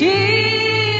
[0.00, 0.06] 喜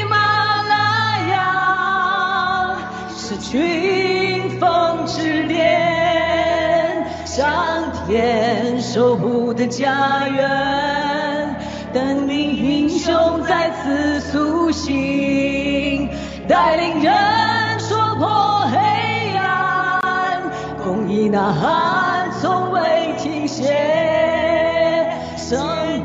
[0.07, 2.77] 马拉雅
[3.17, 11.55] 是群峰之巅，上天守护的家园，
[11.91, 16.07] 等你英雄再次苏醒，
[16.47, 17.11] 带领人
[17.79, 18.77] 戳破黑
[19.35, 20.43] 暗，
[20.83, 25.57] 公益呐喊从未停歇，声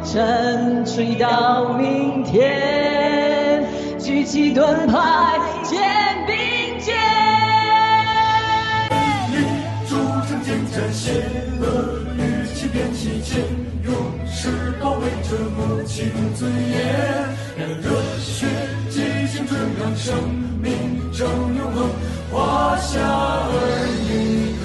[0.02, 3.62] 震吹到明天，
[3.98, 5.78] 举起盾牌，肩
[6.26, 6.96] 并肩。
[9.86, 9.94] 筑
[10.26, 11.22] 成坚战，邪
[11.60, 13.44] 恶与欺骗齐肩，
[13.84, 13.92] 勇
[14.26, 16.74] 士保卫着母亲尊严。
[17.58, 18.46] 让热血
[18.88, 20.14] 激情春让生
[20.62, 20.72] 命
[21.12, 21.90] 正永恒，
[22.32, 23.52] 华夏儿
[24.08, 24.56] 女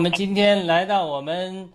[0.00, 1.70] 我们今天来到我们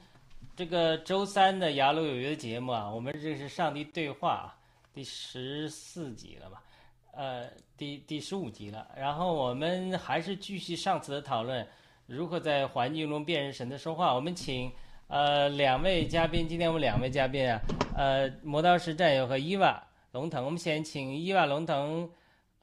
[0.55, 4.51] 这个周三的雅鲁有约节目啊，我们这是上帝对话
[4.95, 6.63] 第十四集了吧？
[7.11, 8.87] 呃，第第十五集了。
[8.97, 11.67] 然后我们还是继续上次的讨论，
[12.07, 14.15] 如何在环境中辨认神的说话。
[14.15, 14.71] 我们请
[15.07, 17.61] 呃两位嘉宾，今天我们两位嘉宾啊，
[17.95, 22.09] 呃磨刀石战友和伊娃龙腾，我们先请伊娃龙腾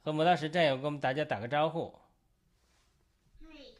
[0.03, 1.95] 和磨刀石战友给我们大家打个招呼。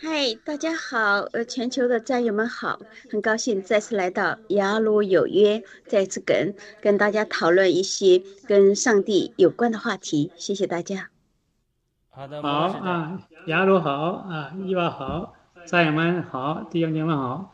[0.06, 2.78] 嗨，大家好，呃，全球的战友们好，
[3.10, 11.08] 很高兴再次来到雅鲁有约，再次跟跟大家讨论一些跟上帝有关的话题，谢谢大家。
[12.10, 12.50] 好的，好。
[12.50, 13.92] 啊，雅鲁好
[14.30, 15.36] 啊，伊娃好，
[15.66, 17.54] 战友们好，弟兄姐妹好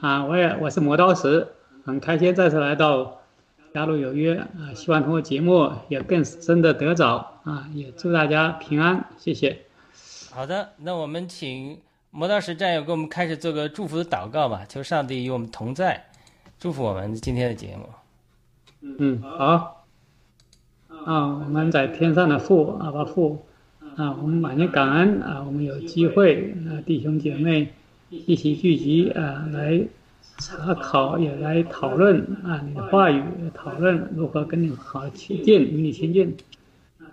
[0.00, 0.24] 啊！
[0.24, 1.46] 我也我是磨刀石，
[1.84, 3.20] 很开心再次来到
[3.74, 4.74] 雅鲁有约啊！
[4.74, 7.68] 希望通过节目也更深的得着啊！
[7.72, 9.64] 也祝大家平安，谢谢。
[10.34, 11.78] 好的，那我们请
[12.10, 16.06] 磨刀石战友给我们开始做个祝福的祷告吧，求上帝与我们同在，
[16.58, 17.88] 祝福我们今天的节目。
[18.98, 19.86] 嗯，好。
[21.06, 23.46] 啊，我们在天上的父，阿爸父，
[23.94, 27.72] 啊，我们满心感恩啊，我们有机会啊，弟兄姐妹
[28.10, 29.80] 一起聚集啊，来
[30.38, 33.22] 查考也来讨论啊，你的话语，
[33.54, 36.36] 讨论如何跟你好亲近，与你亲近。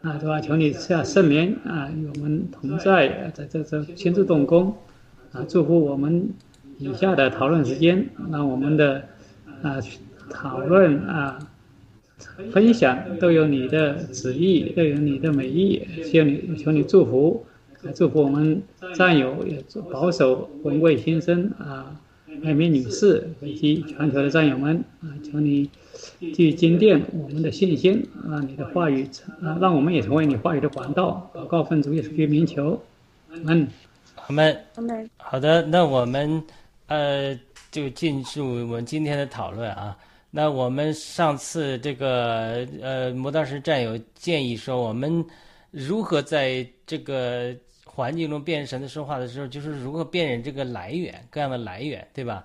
[0.01, 0.41] 啊，对吧？
[0.41, 4.75] 求你下圣灵啊，与我们同在，在这这亲自动工，
[5.31, 6.29] 啊，祝福我们
[6.79, 9.03] 以下的讨论时间，让我们的
[9.61, 9.77] 啊
[10.31, 11.37] 讨论啊
[12.51, 17.45] 分享都有你的旨意，都有你的美意，求你求你祝福，
[17.83, 18.63] 啊祝福我们
[18.95, 21.95] 战友也保守文贵先生啊，
[22.43, 25.69] 艾米女士以及全球的战友们啊，求你
[26.19, 29.07] 继续坚定我们的信心啊，你的话语
[29.41, 32.81] 啊，让我们也成为你话语的管道，祷告奉主耶稣基督名求，
[33.31, 33.67] 嗯。
[34.27, 36.41] 我们我们好的，那我们
[36.87, 37.37] 呃
[37.69, 39.97] 就进入我们今天的讨论啊。
[40.29, 45.25] 那我们上次这个呃磨刀石战友建议说，我们
[45.71, 47.53] 如何在这个
[47.93, 52.43] 环境中辨认神的说话的时候，就是如何辨认这个来源，各样的来源，对吧？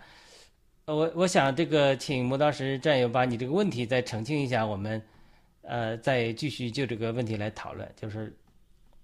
[0.87, 5.01] 我我想这个请磨刀石战友把你这个问题再澄清一下，我们
[5.63, 8.33] 呃再继续就这个问题来讨论，就是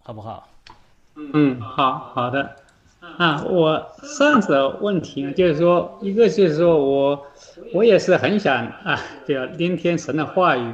[0.03, 0.49] 好不好？
[1.15, 2.57] 嗯，好好的。
[3.19, 7.27] 啊，我上次的问题呢，就是说，一个就是说我
[7.75, 8.97] 我也是很想啊，
[9.27, 10.73] 这个聆听神的话语，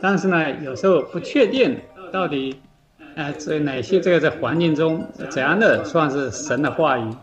[0.00, 1.80] 但是呢，有时候不确定
[2.12, 2.60] 到底，
[3.14, 7.14] 呃，在哪些这个在环境中怎样的算是神的话语，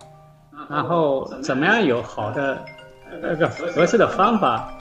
[0.70, 2.64] 然后怎么样有好的
[3.22, 4.72] 那个合适的方法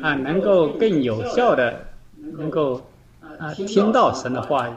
[0.00, 1.86] 啊，能够更有效的
[2.38, 2.80] 能够
[3.38, 4.72] 啊听到神的话语，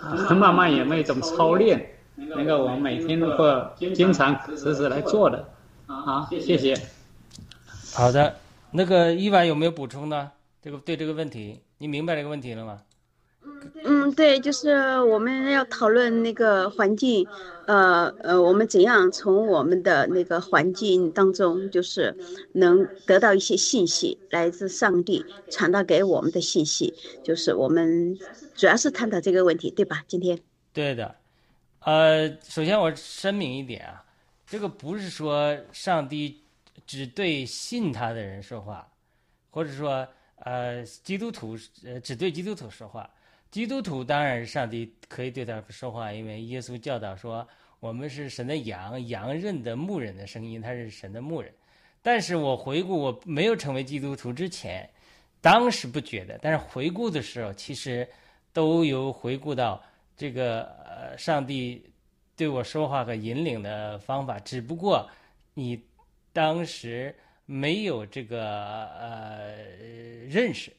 [0.00, 1.94] 啊， 慢慢有没有一种操练？
[2.16, 5.46] 能够我们每天或经常时时来做的
[5.86, 6.74] 啊，谢谢。
[7.94, 8.34] 好的，
[8.72, 10.30] 那个伊娃有没有补充呢？
[10.60, 12.80] 这个对这个问题，你明白这个问题了吗？
[13.82, 17.28] 嗯，对，就是我们要讨论那个环境，
[17.66, 22.16] 呃呃，我们怎样从我们的那个环境当中，就是
[22.52, 28.18] 能得到一些信息，来自上帝传达给我们的信息，就是我们
[28.54, 30.04] 主要是探讨这个问题，对吧？
[30.06, 30.38] 今天
[30.72, 31.16] 对的，
[31.80, 34.04] 呃，首先我声明一点啊，
[34.46, 36.42] 这个不是说上帝
[36.86, 38.86] 只对信他的人说话，
[39.50, 40.06] 或者说
[40.36, 43.08] 呃基督徒呃只对基督徒说话。
[43.50, 47.48] 基督徒当然上帝可以对他说话，因为耶稣教导说
[47.80, 51.50] 我们是神的羊，羊认得牧人的声音，他是神的牧人。
[52.02, 54.88] 但是我回顾我没有成为基督徒之前，
[55.40, 58.06] 当时不觉得，但是回顾的时候，其实
[58.52, 59.82] 都有回顾到
[60.14, 61.90] 这个呃上帝
[62.36, 65.08] 对我说话和引领的方法，只不过
[65.54, 65.82] 你
[66.34, 69.54] 当时没有这个呃
[70.28, 70.70] 认识，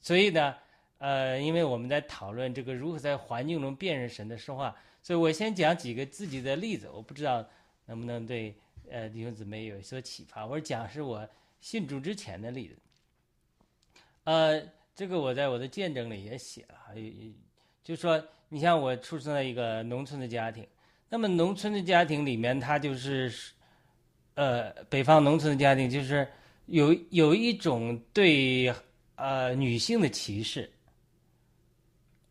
[0.00, 0.54] 所以呢。
[1.02, 7.44] 呃，因为我们在讨论这个如何在环境中辨认神的说话，所以我先讲几个自己的例子，我不知道
[7.86, 8.54] 能不能对
[8.88, 10.46] 呃弟兄姊妹有所启发。
[10.46, 11.28] 我讲是我
[11.60, 12.76] 信主之前的例子。
[14.22, 14.62] 呃，
[14.94, 16.94] 这个我在我的见证里也写了，
[17.82, 20.64] 就说你像我出生在一个农村的家庭，
[21.08, 23.34] 那么农村的家庭里面，他就是
[24.34, 26.24] 呃北方农村的家庭，就是
[26.66, 28.72] 有有一种对
[29.16, 30.70] 呃女性的歧视。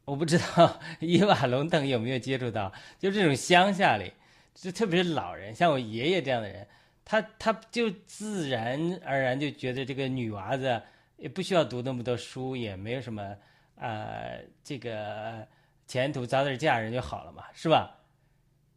[0.03, 4.11] 我不知道伊瓦隆等有没有接触到，就这种乡下里，
[4.55, 6.67] 就特别是老人，像我爷爷这样的人，
[7.05, 10.81] 他他就自然而然就觉得这个女娃子
[11.17, 13.35] 也不需要读那么多书，也没有什么
[13.75, 15.47] 呃这个
[15.87, 17.95] 前途，早点嫁人就好了嘛，是吧？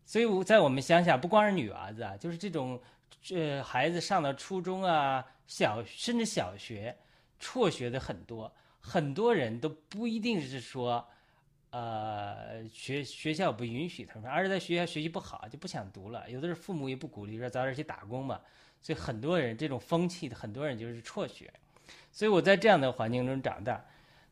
[0.05, 2.79] 所以我在我们乡下，不光是女娃子啊，就是这种
[3.33, 6.95] 呃孩子上到初中啊、小甚至小学，
[7.41, 11.05] 辍学的很多，很多人都不一定是说。
[11.77, 16.31] 呃，学学校不允许他们，而且在学校学习不好就不想读了。
[16.31, 18.41] 有的是父母也不鼓励，说早点去打工嘛。
[18.81, 21.53] 所以很多人这种风气，很多人就是辍学。
[22.13, 23.85] 所以我在这样的环境中长大。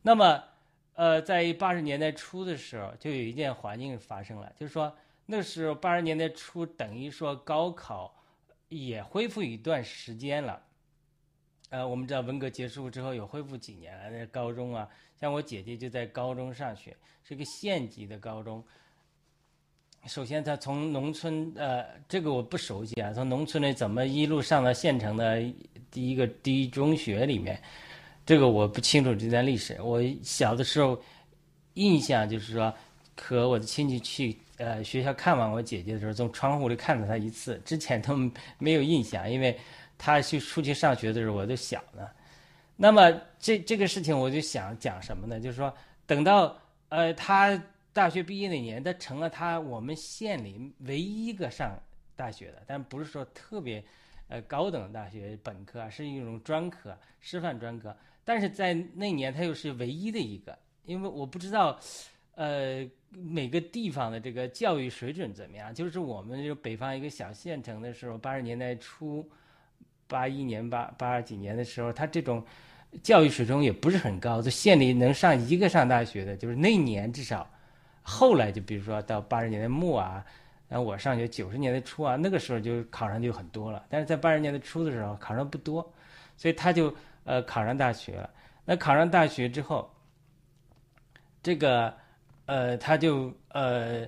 [0.03, 0.41] 那么，
[0.95, 4.97] 呃，在八十年代初的时候，就有一件环境发生了，就是说
[5.27, 8.23] 那时候八十年代初，等于说高考
[8.69, 10.63] 也恢复一段时间了。
[11.71, 14.89] 呃，我们知道文革结束之后有恢复几年了，那高中啊，
[15.23, 18.61] 像我姐姐就在高中上学，是个县级的高中。
[20.07, 25.41] 首先，她从农村，呃，这个我不熟悉啊，从农村里怎么一路上到县城的
[25.93, 27.63] 第一个第一中学里面，
[28.27, 29.81] 这个我不清楚这段历史。
[29.81, 31.01] 我小的时候
[31.75, 32.75] 印象就是说，
[33.17, 38.17] 和我的亲戚去呃学校看望我姐姐的时候，从窗户里看到她一次，之前都
[38.59, 39.57] 没有印象，因为。
[40.05, 42.09] 她去出去上学的时候，我都小呢。
[42.83, 45.39] 那么这这个事情，我就想讲什么呢？
[45.39, 45.73] 就是说，
[46.05, 46.59] 等到
[46.89, 47.57] 呃他
[47.93, 51.81] 大学毕业那年，他成了他我们县里唯一一个上
[52.17, 53.81] 大学的，但不是说特别
[54.27, 57.97] 呃高等大学本科，是一种专科师范专科。
[58.25, 61.79] 但是在那年，他又是唯一的一个，因为我不知道
[62.35, 65.73] 呃每个地方的这个教育水准怎么样。
[65.73, 69.25] 就是我们就北方一个小县城的时候，八十年代初。
[70.09, 72.45] 八一年、八八几年的时候，他这种
[73.03, 77.49] 教育水平也不是很高，在县里能上一个上大学的，就是那年至少。
[78.03, 80.25] 后来就比如说到八十年代末啊，
[80.69, 83.85] 然后我上学九十年代初啊，那个时候就考上就很多了。
[83.89, 85.93] 但是在八十年代初的时候考上不多，
[86.37, 86.95] 所以他就
[87.25, 88.29] 呃考上大学了。
[88.65, 89.91] 那考上大学之后，
[91.43, 91.95] 这个
[92.47, 94.07] 呃他就呃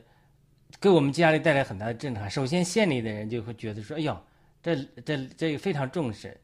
[0.81, 2.29] 给我们家里带来很大的震撼。
[2.29, 4.17] 首先县里的人就会觉得说：“哎呦。”
[4.65, 4.75] 这
[5.05, 6.35] 这这个非常重视，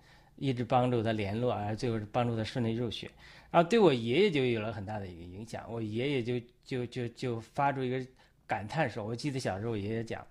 [0.40, 3.10] 一直帮助他联络啊，最后帮助他顺利入学，
[3.50, 5.70] 然后对我爷爷就有了很大的一个影响。
[5.70, 8.04] 我爷爷就就就就发出一个
[8.46, 10.26] 感叹说：“我记得小时候我爷爷讲，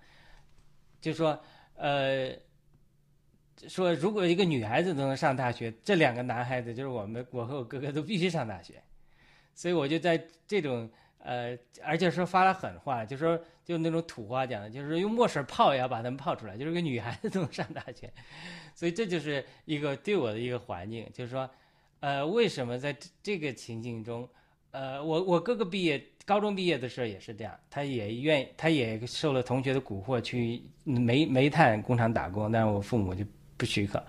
[0.99, 1.39] 就说
[1.75, 2.35] 呃，
[3.67, 8.81] 说如果一个女孩子都能上大学，这两个男孩子就是我们我和我哥哥都必须上大学。”
[9.53, 10.89] 所以我就在这种。
[11.21, 18.09] 呃，而且说发了狠话，就说就那种土话讲的，就是用墨水泡也要把他们泡出来，就是个女孩子都能上大学，
[18.73, 21.49] 所以这就是一个对我的一个环境，就是说，
[21.99, 24.27] 呃，为什么在这个情境中，
[24.71, 33.25] 呃，我我哥哥毕业高中毕业的时候也是这样，他也愿意他也受了同学的蛊惑去煤煤炭工厂打工，但是我父母就
[33.57, 34.01] 不许可，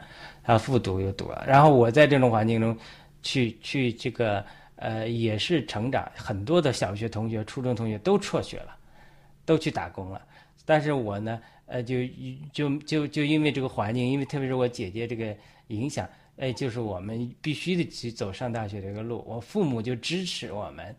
[0.45, 2.79] 他复读又读了，然后我在这种环境中，
[3.21, 4.47] 去去这个。
[4.81, 8.75] 呃，也是成长，很多的小学同学、初中同学都辍学了，
[9.45, 10.27] 都去打工了。
[10.65, 11.97] 但是我呢，呃，就
[12.51, 16.09] 就就就因为这个环境，因为特别是我姐姐这个影响，
[16.39, 19.23] 哎，就是我们必须得去走上大学这个路。
[19.27, 20.97] 我父母就支持我们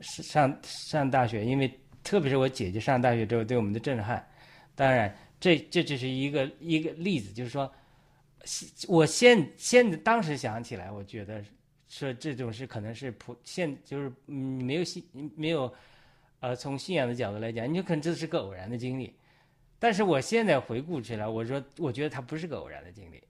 [0.00, 1.70] 上上大学，因为
[2.02, 4.26] 特别是我姐姐上大学之后对我们的震撼。
[4.74, 7.70] 当然，这这只是一个一个例子，就是说，
[8.86, 11.44] 我现现在当时想起来，我觉得
[11.88, 15.04] 说这种是可能是普现就是你没有信
[15.36, 15.72] 没有。
[16.40, 19.12] 呃，从信仰的角度来讲，你就可能这是个偶然的经历，
[19.76, 23.20] 但是我现在回顾起来，我说我觉得它不是个偶然的经历，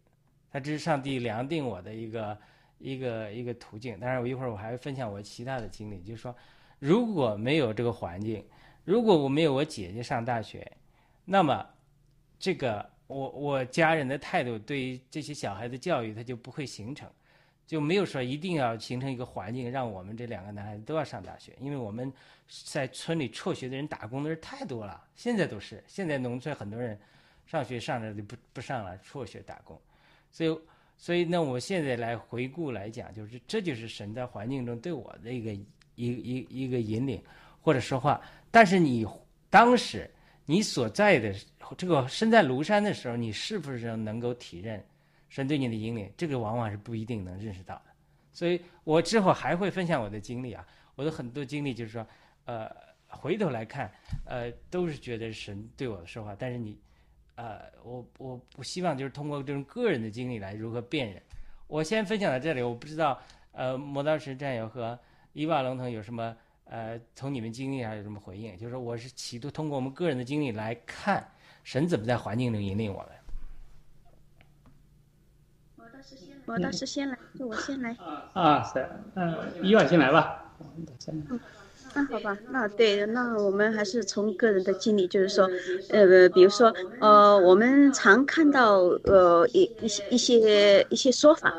[0.53, 2.39] 它只是上帝量定我的一个
[2.79, 3.99] 一个一个途径。
[3.99, 6.37] 当然，我一会儿我还会分享我其他的经历，就是说，
[6.79, 8.45] 如果没有这个环境，
[8.85, 10.71] 如果我没有我姐姐上大学，
[11.25, 11.67] 那么
[12.39, 17.11] 这个我我家人的态度对于这些小孩的教育，他就不会形成。
[17.69, 22.11] 就没有说一定要形成一个环境，让我们这两个男孩子都要上大学，因为我们
[22.65, 25.05] 在村里辍学的人、打工的人太多了。
[25.15, 26.99] 现在都是，现在农村很多人
[27.47, 29.79] 上学上着就不不上了，辍学打工。
[30.33, 30.61] 所以，
[30.97, 37.23] 所以呢，我现在来回顾来讲，就是这就是神在环境中对我的一个一一一个引领
[37.61, 38.19] 或者说话。
[38.51, 39.07] 但是你
[39.51, 40.11] 当时
[40.47, 41.35] 你所在的
[41.77, 44.83] 这个身在庐山的时候，你是不是能够体认？
[45.29, 47.85] 神对你的引领，这个往往是不一定能认识到的，
[48.33, 52.07] 所以我之后还会分享我的经历啊，我的很多经历就是说，
[52.47, 52.71] 呃，
[53.07, 53.93] 回头来看，
[54.25, 56.79] 呃，都是觉得神对我的说话，但是你，
[57.35, 61.23] 呃，我我不希望就是通过这种个人的经历来如何辨认。
[61.67, 63.21] 我先分享到这里，我不知道，
[63.53, 64.99] 呃，磨刀石战友和
[65.35, 68.57] 伊瓦龙腾有什么，呃，从你们经历上有什么回应？
[68.57, 71.31] 就是说，我是企图通过我们个人的经历来看
[71.65, 73.09] 神怎么在环境中引领我们。
[76.49, 77.97] 我倒是先来，就我先来。
[78.33, 80.55] 啊，是，嗯，伊万先来吧。
[81.31, 81.39] 嗯，
[81.95, 85.51] 那好吧，那对，那我们还是从个人的经历，就是说，
[85.89, 91.55] 呃，比如说，呃，我们常看到，呃，一一些一些一些说法，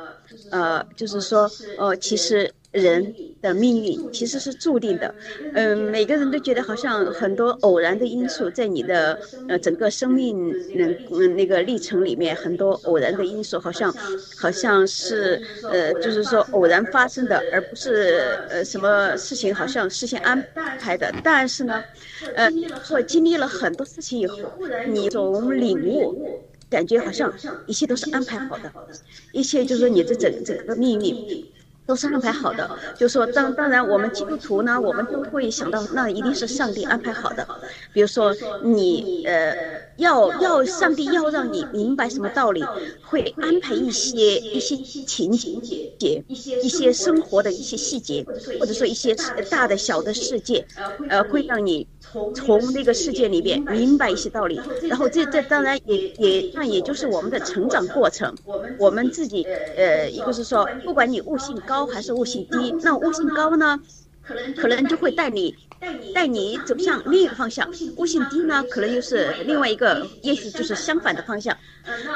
[0.49, 2.51] 呃，就是说，呃，其实。
[2.71, 5.15] 人的命运其实是注定的，
[5.53, 10.99] 嗯，每个人都觉得好像很多偶然的因素在你的呃整个生命嗯
[11.35, 13.95] 那个历程里面，很多偶然的因素好像
[14.35, 20.45] 好像是呃就是说偶然发生的，而不是呃什么事情好像事先安
[20.77, 21.15] 排的。
[21.21, 21.85] 但是呢，
[22.33, 22.51] 呃，
[22.83, 26.17] 说经历了很多事情以后，你总领悟，
[26.69, 27.33] 感觉好像
[27.65, 28.73] 一切都是安排好的，
[29.31, 31.19] 一切就是你的整整个命运。
[31.89, 37.47] 都是安排好的，就说当当然，我们基督徒呢，我们都会想到，那一定是上帝安排好的。
[37.91, 38.31] 比如说，
[38.63, 39.55] 你呃，
[39.97, 42.63] 要要上帝要让你明白什么道理，
[43.01, 45.49] 会安排一些一些情节
[45.97, 48.23] 节，一些生活的一些细节，
[48.59, 49.15] 或者说一些
[49.49, 50.63] 大的小的世界，
[51.09, 51.87] 呃，会让你。
[52.33, 58.35] 从那个世界里边明白一些道理，然后这这当然也也那也就是我们的成长过程。
[58.77, 59.43] 我们自己
[59.75, 63.79] 呃，一个是说，不管你悟性高还是悟性低，那悟性高呢，
[64.55, 65.55] 可能就会带你。
[66.13, 71.55] 带你走向另一个方向，悟性低呢，可能又是另外一个，也许就是相反的方向。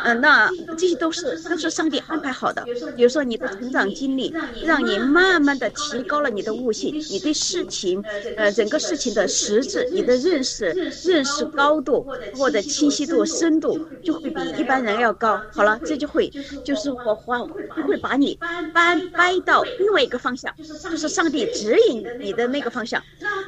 [0.03, 2.63] 嗯，那这些都是都是上帝安排好的。
[2.95, 8.03] 比如说你的成长经历，让你慢慢的提高了你的悟性，你对事情，
[8.35, 10.65] 呃，整个事情的实质，你的认识
[11.05, 12.05] 认识高度
[12.35, 15.41] 或者清晰度、深度，就会比一般人要高。
[15.51, 16.29] 好了，这就会
[16.63, 17.39] 就是我花
[17.87, 18.37] 会把你
[18.73, 20.53] 掰掰到另外一个方向，
[20.91, 23.01] 就是上帝指引你的那个方向。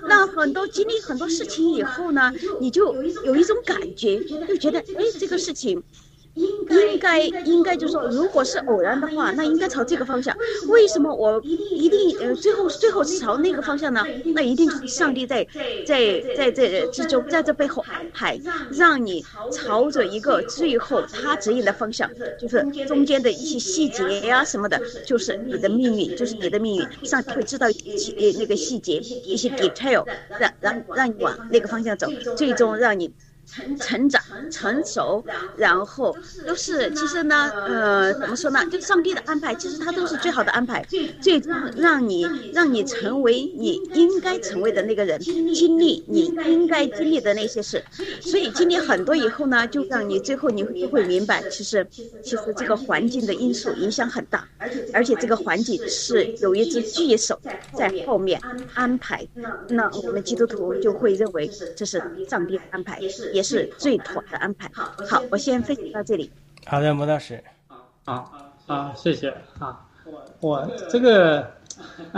[0.08, 2.94] 那很多经历很多事情以后呢，你就
[3.24, 5.82] 有一种感觉，就觉得哎，这个事情。
[6.36, 10.36] 应该应该就是说，如果是偶然的话，那应该朝这个方向。
[10.68, 14.08] 为什么我一定呃最后最后是朝那个方向呢？
[14.34, 15.48] 那一定是上帝在
[15.86, 26.90] 在在这之中，在这背后安排，让你朝着一个最后他指引的方向，就是中间的一些细节呀什么的，就是你的命运，就是你的命运。
[27.04, 33.16] 上帝会知道呃那个细节一些 detail，让让让你往那个方向走，最终让你。
[33.80, 34.22] 成长、
[34.52, 35.24] 成熟，
[35.56, 38.66] 然后都是其实呢，呃，怎么说呢？
[38.70, 40.86] 就上帝的安排，其实他都是最好的安排，
[41.22, 41.42] 最
[41.76, 47.84] 让你让你成为你应该成为的那个人，经历你应该经历的那些事。
[48.22, 51.86] 所以经历很多以后呢，就让你最后你就会明白，其实
[52.24, 54.48] 其实这个环境的因素影响很大，
[54.94, 57.40] 而且这个环境是有一只巨手
[57.78, 58.42] 在后面
[58.74, 59.26] 安排。
[59.70, 63.00] 那我们基督徒就会认为这是上帝的安排。
[63.36, 64.72] 也是最妥的安排。
[64.74, 66.32] 好，我先分享到这里。
[66.66, 67.44] 好的，莫老师。
[68.06, 68.32] 好
[68.66, 69.86] 啊，谢谢啊。
[70.40, 71.52] 我这个，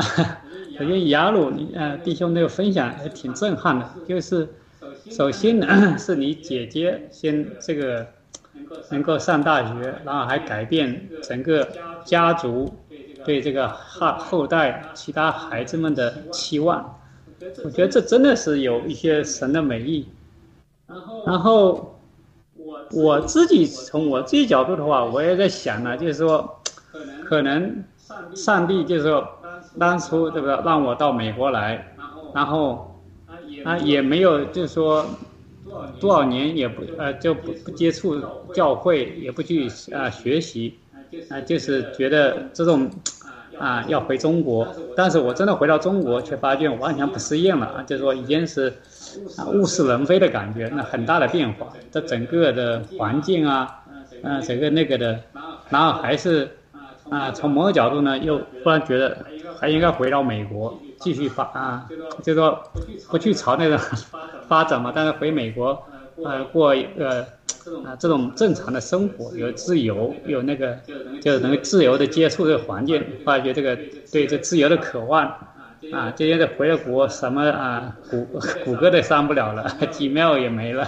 [0.79, 3.89] 我觉得雅鲁呃弟兄那个分享也挺震撼的。
[4.07, 4.47] 就是
[5.09, 5.65] 首先呢，
[5.97, 8.05] 是你姐姐先这个
[8.91, 11.67] 能够上大学，然后还改变整个
[12.05, 12.71] 家族
[13.25, 16.93] 对这个后后代其他孩子们的期望。
[17.63, 20.07] 我觉得这真的是有一些神的美意。
[21.25, 21.99] 然后
[22.91, 26.61] 我自己从我自己角度的话，我也在想呢，就是说，
[27.27, 27.83] 可能
[28.33, 29.27] 上帝就是说
[29.77, 31.95] 当初对不对，让我到美国来，
[32.33, 32.99] 然后
[33.63, 35.05] 啊也没有就是说
[35.99, 38.21] 多少年也不呃就不不接触
[38.53, 40.79] 教会，也不去啊学习，
[41.29, 42.89] 啊就是觉得这种。
[43.59, 48.71] 啊，要回中国，但是我真的回到中国，却发现完全不适应了啊，就是说已经是
[49.37, 53.83] 啊物是人非的感觉，那很大的变化，这整个的环境啊，
[54.23, 55.19] 嗯，整个那个的，
[55.69, 56.49] 然后还是
[57.09, 59.17] 啊，从某个角度呢，又忽然觉得
[59.59, 61.87] 还应该回到美国继续发啊，
[62.23, 62.61] 就说
[63.09, 63.77] 不去朝那个
[64.47, 65.81] 发展嘛，但是回美国
[66.23, 67.25] 呃过呃。
[67.85, 70.79] 啊，这种正常的生活，有自由，有那个，
[71.21, 73.77] 就是能自由的接触这个环境，发觉这个
[74.09, 75.29] 对这自由的渴望，
[75.91, 78.25] 啊，这些的回了国，什么啊，谷
[78.65, 80.87] 谷歌都上不了了，Gmail 也没了，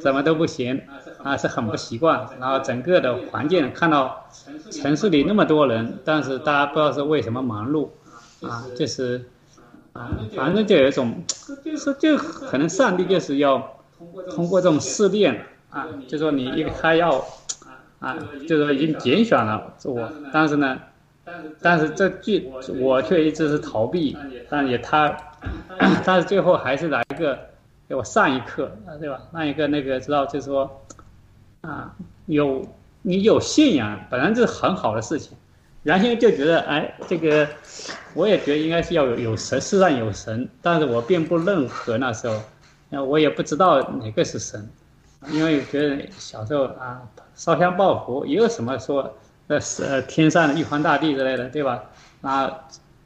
[0.00, 0.82] 什么都不行，
[1.22, 2.26] 啊，是很不习惯。
[2.40, 4.26] 然后整个的环境看到
[4.70, 7.88] 城市里那么多人，但是大家不知道是为什么忙碌，
[8.42, 9.24] 啊，就是
[9.92, 11.22] 啊，反正就有一种，
[11.64, 13.80] 就是就可能上帝就是要
[14.30, 15.46] 通过这种试炼。
[15.70, 17.24] 啊，就说你一个他要，
[17.98, 20.78] 啊，就说已经拣选了我，但是呢，
[21.60, 24.16] 但是这句我却一直是逃避，
[24.50, 25.16] 但也他，
[26.04, 27.38] 但是最后还是来一个
[27.88, 29.20] 给我上一课，对吧？
[29.32, 30.84] 上一个那个知道就是说，
[31.62, 31.94] 啊，
[32.26, 32.66] 有
[33.02, 35.36] 你有信仰本来就是很好的事情，
[35.84, 37.48] 原先就觉得哎，这个
[38.14, 42.38] 我也觉得应该是要有有神，世上有神，但是我并不认可那时候，
[42.90, 44.68] 那我也不知道哪个是神。
[45.30, 47.00] 因为觉得小时候啊，
[47.34, 49.10] 烧香报佛也有什么说，
[49.46, 51.82] 呃是呃天上的玉皇大帝之类的，对吧？
[52.22, 52.50] 啊，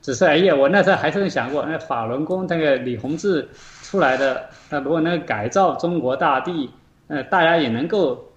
[0.00, 3.48] 只是哎呀，我那时候还是想过，那法轮功那个李洪志
[3.82, 6.70] 出来的，那如果能改造中国大地，
[7.08, 8.32] 呃，大家也能够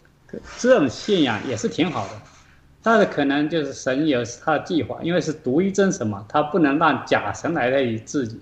[0.58, 2.14] 这种信仰也是挺好的。
[2.84, 8.42] 但是可能就是神有他的计划，因为是独一真神嘛，他不能让假神来代替自己，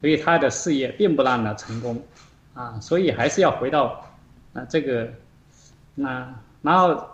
[0.00, 2.02] 所以他的事业并不让他成功，
[2.54, 4.02] 啊，所以还是要回到。
[4.54, 5.06] 啊，这个，
[5.94, 6.26] 那
[6.62, 7.06] 然后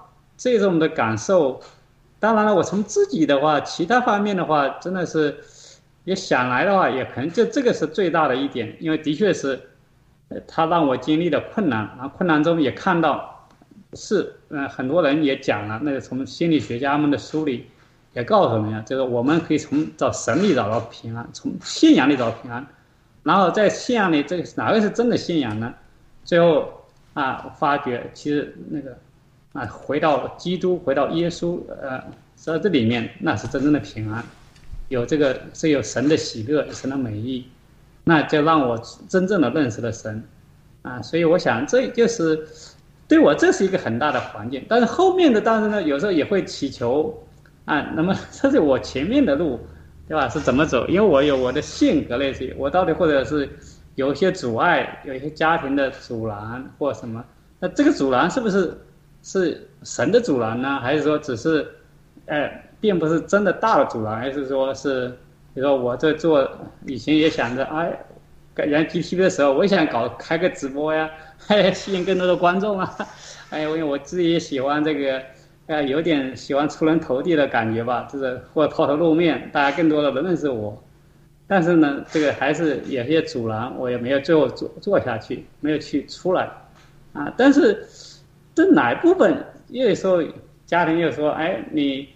[0.42, 1.61] 这种的感受，
[2.18, 5.37] 当然了，我从自己的话，其他方面的话，真的是
[6.02, 9.61] 也想来的话，也可能就这个是最大的一点，因为的确是，
[10.48, 13.46] 他让我经历了困难，然后困难中也看到，
[13.92, 17.68] 是，嗯，很多人也讲了，那个从心理学家们的书里
[18.12, 22.66] 也告诉人家，就是我们可以从找神里找到平安，从信仰里找到平安，
[23.22, 25.72] 然后在信仰里，这个哪个是真的信仰呢？
[26.24, 26.83] 最后。
[27.14, 28.96] 啊，发觉其实那个，
[29.52, 32.02] 啊，回到基督，回到耶稣，呃，
[32.34, 34.24] 在这里面那是真正的平安，
[34.88, 37.46] 有这个是有神的喜乐，神的美意，
[38.04, 40.22] 那就让我真正的认识了神，
[40.82, 42.46] 啊，所以我想这就是
[43.06, 47.22] 对我这是一个很大的环境，但是后面的当然呢，有时候也会祈求，
[47.64, 49.60] 啊，那么 这是我前面的路，
[50.08, 50.28] 对吧？
[50.28, 50.86] 是怎么走？
[50.86, 53.48] 因为我有我的性格类似于我到底或者是。
[53.94, 57.22] 有一些阻碍，有一些家庭的阻拦或什么，
[57.60, 58.74] 那这个阻拦是不是
[59.22, 60.80] 是神的阻拦呢？
[60.80, 61.66] 还是说只是，
[62.26, 65.08] 呃，并不是真的大的阻拦，还是说是，
[65.54, 66.48] 比如说我在做
[66.87, 67.96] 以前也想着，哎，
[68.56, 71.08] 原 G T V 的时候，我也想搞开个直播呀，
[71.72, 72.96] 吸引更多的观众啊，
[73.50, 75.22] 哎，因为我自己也喜欢这个，
[75.66, 80.82] 呃，有点喜欢出人头地的感觉吧，就是或者抛头露面，大家更多的能认识我。
[81.46, 86.50] 但是呢，这个还是有些阻拦，我也没有最后做做下去，没有去出来，
[87.12, 87.30] 啊！
[87.37, 87.87] 但是
[88.54, 90.22] 这哪一部分有时候
[90.66, 92.08] 家庭又说，哎，你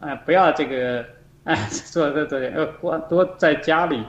[0.00, 1.04] 啊不要这个，
[1.44, 4.02] 哎，做这这要多多在家里，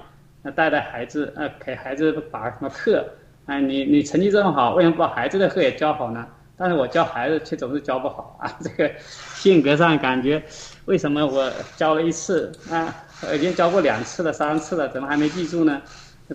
[0.56, 3.06] 带带孩子，啊，给孩子把什么课，
[3.46, 6.26] 啊，你你成绩这么好，为什么把孩子的课也教好呢？
[6.56, 10.42] 但是我教孩子却总是教不好啊，这个性格上感觉，
[10.86, 12.94] 为什么我教了一次啊？
[13.34, 15.82] 已经教过两次了、三次了，怎么还没记住呢？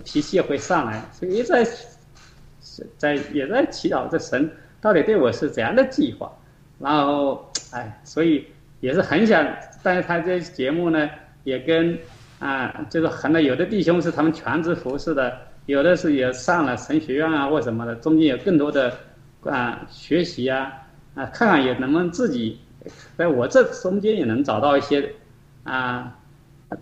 [0.05, 1.67] 脾气也会上来，所以在
[2.97, 6.31] 在也在祈祷这神到底对我是怎样的计划。
[6.79, 8.47] 然后，哎，所以
[8.81, 9.47] 也是很想，
[9.83, 11.09] 但是他这节目呢，
[11.45, 11.99] 也跟
[12.39, 15.37] 啊，就是很多有的弟兄是他们全职服侍的，
[15.67, 18.93] 有的是也上了神学院啊或什么的，中间有更多的
[19.45, 20.73] 啊学习啊
[21.15, 22.61] 啊，看看也能不能自己
[23.17, 25.15] 在我这中间也能找到一些
[25.65, 26.15] 啊。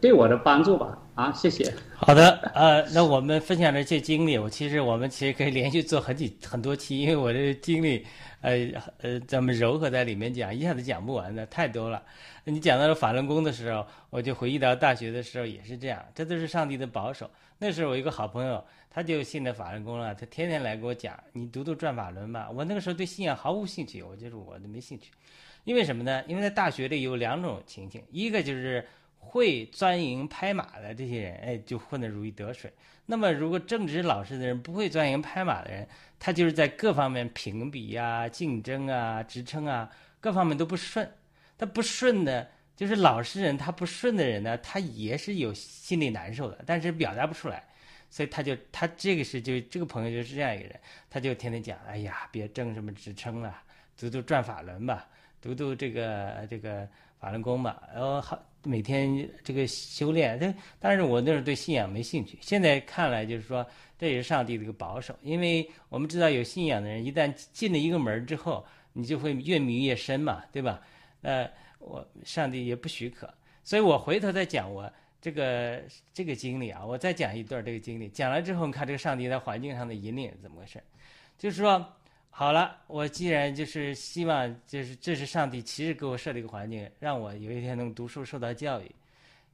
[0.00, 1.72] 对我的帮助吧，好，谢谢。
[1.94, 8.04] 好的，呃，那我们分享这些经历，我其实我们其实可以连续做很几很多期，因为我的经历，
[8.42, 12.02] 呃呃，咱们糅合在里面讲，一下子讲不完的，太多了。
[12.44, 17.30] 你讲到了法轮功的时候，我就回忆到大学的时候也是这样，这都是上帝的保守。
[17.56, 22.50] 那时候我一个好朋友，他就信的法轮功了，他天天来给我讲，你读读转法轮吧。
[22.54, 25.12] 我那个时候对信仰毫无兴趣，我就是我都没兴趣，
[25.64, 26.22] 因为什么呢？
[26.28, 28.86] 因为在大学里有两种情形，一个就是
[29.26, 32.72] 会钻营拍马的这些人，哎，就混得如鱼得水。
[33.06, 35.86] 那么如果正直老实的人，不会钻营拍马的人，
[36.18, 41.08] 他就是在各方面评比呀、竞争啊、职称啊，各方面都不顺。
[41.58, 47.64] 他不顺的，就是老实人，他不顺的人呢，他也是有心里难受的，但是表达不出来，
[48.10, 53.56] 所以他就他这个是就这个朋友就是这样一个人，他就天天讲，哎呀，别争什么职称了，
[53.96, 55.06] 读读转法轮吧，
[55.40, 56.86] 读读这个这个
[57.20, 60.38] 法轮功吧，然后好每天这个修炼。
[60.38, 63.66] 这但是我那时候对信仰没兴趣，现在看来就是说
[63.98, 70.80] 这也是上帝的一个保守，因为我们知道有信仰的人一旦进了一个门之后，你就会越迷越深嘛，对吧？
[71.22, 71.48] 呃，
[71.78, 73.32] 我上帝也不许可，
[73.64, 78.08] 所以我回头再讲我这个这个经历啊，我再讲一段这个经历。
[78.08, 80.82] 讲了之后，你看这个上帝在环境上的引领怎么回事？
[81.38, 81.84] 就是说，
[82.38, 88.94] 好了，我既然就是希望，就是这是上帝其实给我设了一个环境，让我有一天能读书受到教育。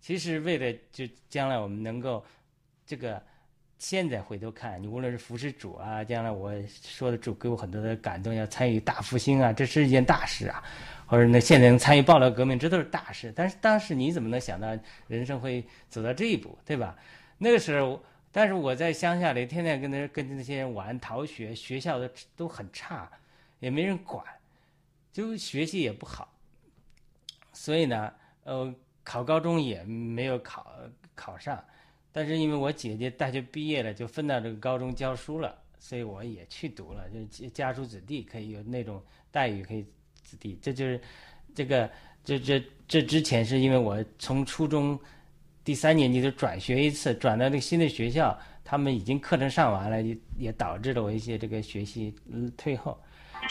[0.00, 2.24] 其实为了就将来我们能够
[2.84, 3.22] 这个
[3.78, 10.60] 现在回头看，你无论是服侍主啊，将来我说的主给我很多的感动，要参与大复兴啊，这是一件大事啊。
[11.06, 13.32] 或者那现在能参与爆料革命，这都是大事。
[13.36, 16.98] 但是当时你怎么能想到人生会走到这一步，对吧？
[17.38, 23.08] 那个时候，但是我在乡下里，天天跟那跟那些人玩逃学，学校的都很差，
[23.60, 24.24] 也没人管，
[25.12, 26.32] 就学习也不好。
[27.52, 28.12] 所以呢，
[28.44, 30.74] 呃，考高中也没有考
[31.14, 31.62] 考上。
[32.10, 39.86] 但是因为我姐姐大学毕业了，就分到这个高中教书了，所以我也去读了，就家族子弟可以有那种待遇，可以。
[40.24, 40.98] 子弟，这就是
[41.54, 41.90] 这个
[42.24, 44.98] 这这这之前是因为我从初中
[45.64, 52.14] 第三年级就转学一次，转到那个新的学校，他们已经课程上完了，也也导致了我一些这个学习
[52.56, 52.98] 退后，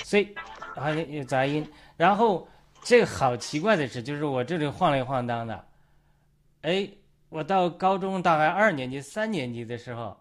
[0.04, 0.36] 所以
[0.76, 1.66] 还有杂音。
[1.96, 2.48] 然后
[2.84, 5.66] 这个好奇怪的是，就是我这里晃来晃荡的，
[6.62, 6.90] 哎，
[7.30, 10.18] 我到高中大概二年级、三年级的时候，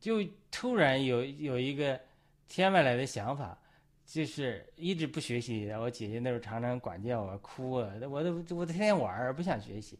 [0.00, 2.00] 就突然有有一个
[2.48, 3.58] 天外来的想法。
[4.10, 9.98] 就是一直不学习，我姐姐那时候常常管教我，哭啊，我都我都天天玩儿，不想学习。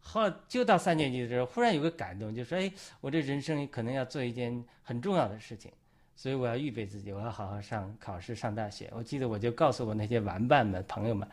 [0.00, 5.70] 后就到三年级的时候，忽然有个感动，就说：“哎，我这人生可能要做一件很重要的事情，
[6.16, 11.28] 所以我要预备自己，我要好好上考试，上大学。”我记得我就告诉我那些玩伴们、朋友们，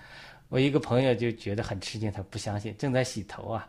[0.49, 3.67] 我一个朋友就觉得很吃惊，他不相信，正在洗头啊，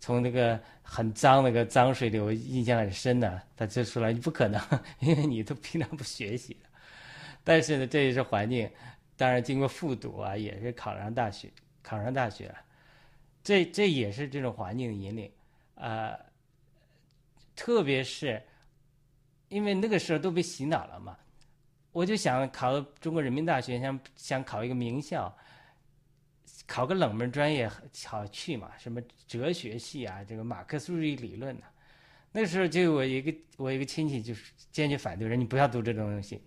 [0.00, 4.60] 从那个很脏那个脏水里，我印象很深的，他就说了：“你不可能，
[5.00, 6.56] 因为你都平常不学习。”
[7.44, 8.68] 但是呢，这也是环境。
[9.16, 11.48] 当然，经过复读啊，也是考上大学，
[11.82, 12.52] 考上大学。
[13.42, 15.30] 这这也是这种环境的引领
[15.74, 16.16] 啊。
[17.54, 18.42] 特别是
[19.48, 21.16] 因为那个时候都被洗脑了嘛，
[21.92, 25.32] 我就想考中国人民大学，想想考一个名校，
[26.66, 27.70] 考个冷门专业
[28.06, 28.70] 好去嘛？
[28.78, 31.66] 什么哲学系啊，这个马克思主义理论呢？
[32.32, 36.40] 那时候就我一个我一个亲戚就是坚决反对，说你不要读这种东西。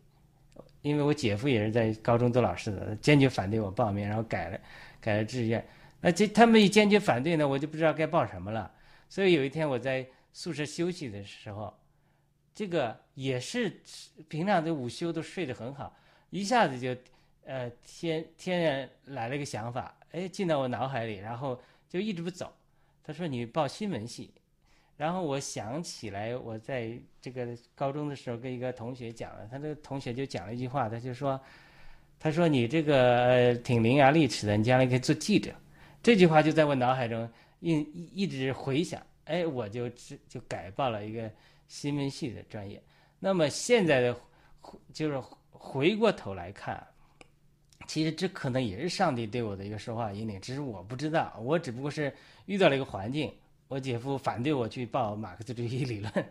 [0.82, 4.60] 因为我姐夫也是在高中做老师的，坚决反对我报名，然后改了，
[5.00, 5.64] 改了志愿。
[6.06, 8.72] 那这他们一坚决反对呢，我就不知道该报什么了。
[9.10, 11.76] 所以有一天我在宿舍休息的时候，
[12.54, 13.82] 这个也是
[14.28, 15.98] 平常的午休都睡得很好，
[16.30, 16.96] 一下子就，
[17.44, 22.54] 呃，天天然来了一个想法，哎，进到我脑海里，然后就一直不走。
[23.04, 24.32] 他说你报新闻系。
[24.98, 31.42] 然后我想起来，我在这个高中的时候跟一个同学讲了，他这个同学就讲了一句话，他就说
[32.20, 35.52] ：“他说你这个挺伶牙俐齿的，你将来可以做记者。”
[36.06, 37.28] 这句话就在我脑海中
[37.62, 37.80] 一
[38.14, 39.02] 一直回想。
[39.24, 39.90] 哎，我就
[40.30, 41.32] 就改报了一个
[41.68, 42.80] 新闻系的专业。
[43.18, 44.16] 那么现在的
[44.94, 46.86] 就是回过头来看，
[47.88, 52.14] 其实这可能也是上帝对我的一个说话引领，只是我不知道，我只不过是
[52.46, 53.34] 遇到了一个环境。
[53.68, 56.26] 我姐夫反对我去报马克思主义理论，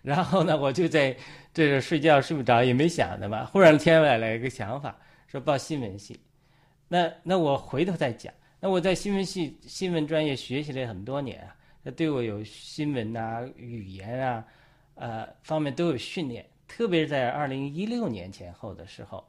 [0.00, 1.14] 然后呢，我就在
[1.52, 3.44] 这睡觉睡不着，也没想的嘛。
[3.44, 6.18] 忽然天外来一个想法，说报新闻系。
[6.88, 8.32] 那那我回头再讲。
[8.60, 14.44] 那我在新闻系新闻专业学习了很多年啊，那对我有新闻啊、语言啊，
[14.96, 16.44] 呃方面都有训练。
[16.66, 19.24] 特别是在二零一六年前后的时候，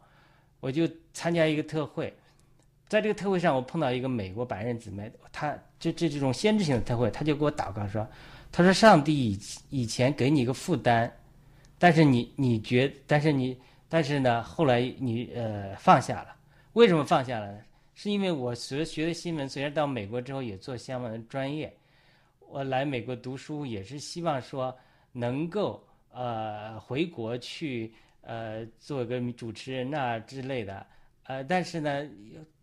[0.60, 2.14] 我就参加一个特会，
[2.88, 8.06] 在这个特会上，我碰到一个美国白人姊妹，她就这这种先知性的特会，她就给我祷告说，
[8.52, 9.40] 她说上帝以
[9.70, 11.10] 以前给你一个负担，
[11.78, 16.36] 但是你你觉，但是你但是呢，后来你呃放下了，
[16.74, 17.60] 为什么放下了呢？
[18.02, 21.70] 是因为我学学的新闻，虽然到美国之后也做相关的专业，
[22.48, 24.74] 我来美国读书也是希望说
[25.12, 30.86] 能够呃回国去呃做个主持人呐之类的。
[31.24, 32.10] 呃，但是呢，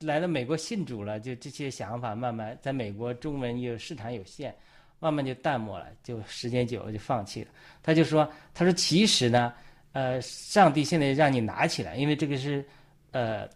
[0.00, 4.56] 来了美国信主了，就这些想法慢慢在美国中文又市场有限，
[5.00, 7.50] 慢慢就淡漠了，就时间久了就放弃了。
[7.82, 9.52] 他就说，他说其实呢，
[9.92, 12.64] 呃，上帝现在让你拿起来，因为这个是，
[13.10, 13.46] 呃，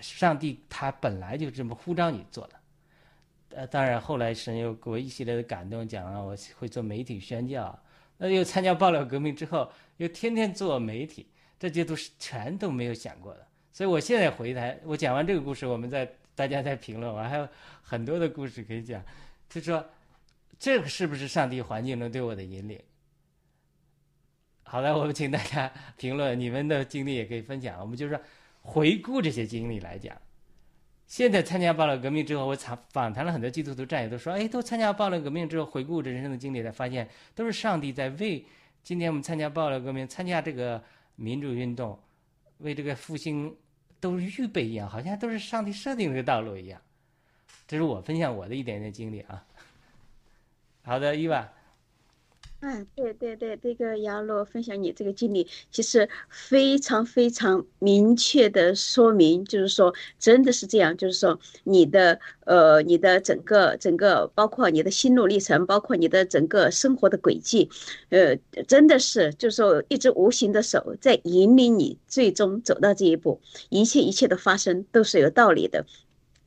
[0.00, 2.54] 上帝他本来就这么呼召你做的。
[3.50, 7.76] 呃，当然后来神又给我一系列的感动，讲了我会做媒体宣教，
[8.16, 11.26] 那又参加爆料革命之后，又天天做媒体，
[11.58, 13.46] 这些都是全都没有想过的。
[13.72, 17.48] 所以我现在回台，我讲完这个故事，我们在大家在评论，我还有
[17.82, 19.02] 很多的故事可以讲。
[19.48, 19.84] 就说
[20.58, 22.80] 这个是不是上帝环境中对我的引领？
[24.62, 27.80] 好了，我们请大家评论，你们的经历也可以分享。
[27.80, 28.16] 我们就说
[28.62, 30.16] 回顾这些经历来讲，
[31.06, 38.44] 现在参加暴乱革命之后，我访访谈了很多基督徒战友，都说，哎，都参加暴乱革命之后，回顾这人生的经历，才发现都是上帝在为
[38.82, 40.82] 今天我们参加暴乱革命、参加这个
[41.16, 41.98] 民主运动。
[42.58, 43.56] 为这个复兴
[44.00, 46.78] 都是预备一样，好像都是上帝设定的道路一样。
[47.66, 49.42] 这是我分享我的一点点经历啊。
[50.82, 51.50] 好的，伊娃。
[52.60, 67.70] 哎，对对对，这个杨璐分享你这个经历，其实非常非常明确的说明，就是说真的是这样，就是说你的呃，你的整个整个，包括你的心路历程，包括你的整个生活的轨迹，
[68.10, 68.36] 呃，
[68.68, 75.86] 真的是就是说一只无形的手在引领你，最终走到这一步，一切一切的发生都是有道理的。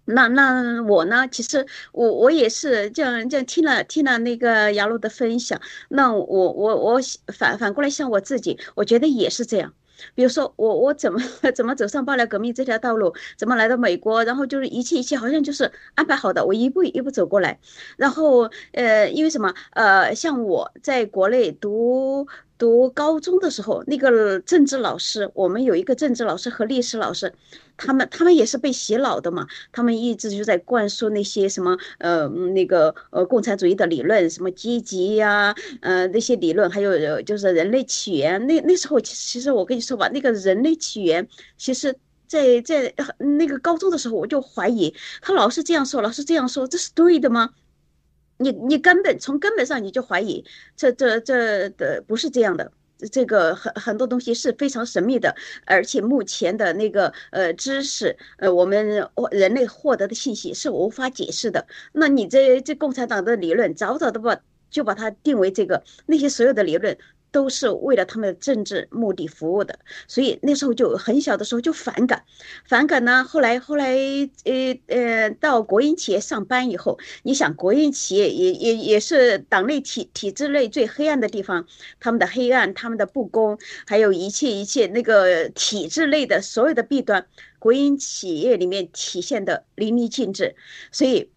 [0.05, 1.27] 那那我呢？
[1.29, 6.99] 其实我我也是这样这样听了听了那个杨璐的分享，那我我我
[7.33, 9.73] 反反过来想我自己，我觉得也是这样。
[10.15, 11.19] 比如说我我怎么
[11.55, 17.59] 怎么走上爆料革命这条道路，怎么来到美国，然后就是一切一切好像就是安排好的，我一步一步走过来。
[17.97, 22.27] 然后呃，因为什么呃，像我在国内读。
[22.57, 27.33] 读高中的时候，那个政治老师，我们有一个政治老师和历史老师，
[27.75, 38.45] 他们他们也是被洗脑的嘛，他们一直就在灌输那些什么呃那个呃共产主义的理论，什么阶级呀，呃那些理论，还有就是人类起源。
[38.47, 41.93] 那那时候其实我跟你说吧，那个人类起源，其实
[42.27, 47.49] 在在那个高中的时候我就怀疑，他老是这样说，老是这样说，这是对的吗？
[48.43, 50.43] 你你根本从根本上你就怀疑，
[50.75, 52.71] 这这这的不是这样的，
[53.11, 61.65] 这个很很多东西是非常神秘的，而且目前的那个呃知识，呃我们人类获得的信息是无法解释的。
[61.93, 64.37] 那你这这共产党的理论早早的把
[64.69, 66.97] 就把它定为这个，那些所有的理论。
[67.33, 72.23] 都是为了他们的政治目的服务的，所以那时候就很小的时候就反感，
[72.65, 73.23] 反感呢。
[73.23, 73.95] 后来后来，
[74.45, 81.65] 呃呃，到国营企业上班以后，你想国营企业也也也是党内体体制内最黑暗的地方，
[81.99, 87.25] 他们的黑暗，他们的不公，还有一切一切那个体制内的所有的弊端，
[87.57, 90.55] 国营企业里面体现的淋漓尽致，
[90.91, 91.32] 所以。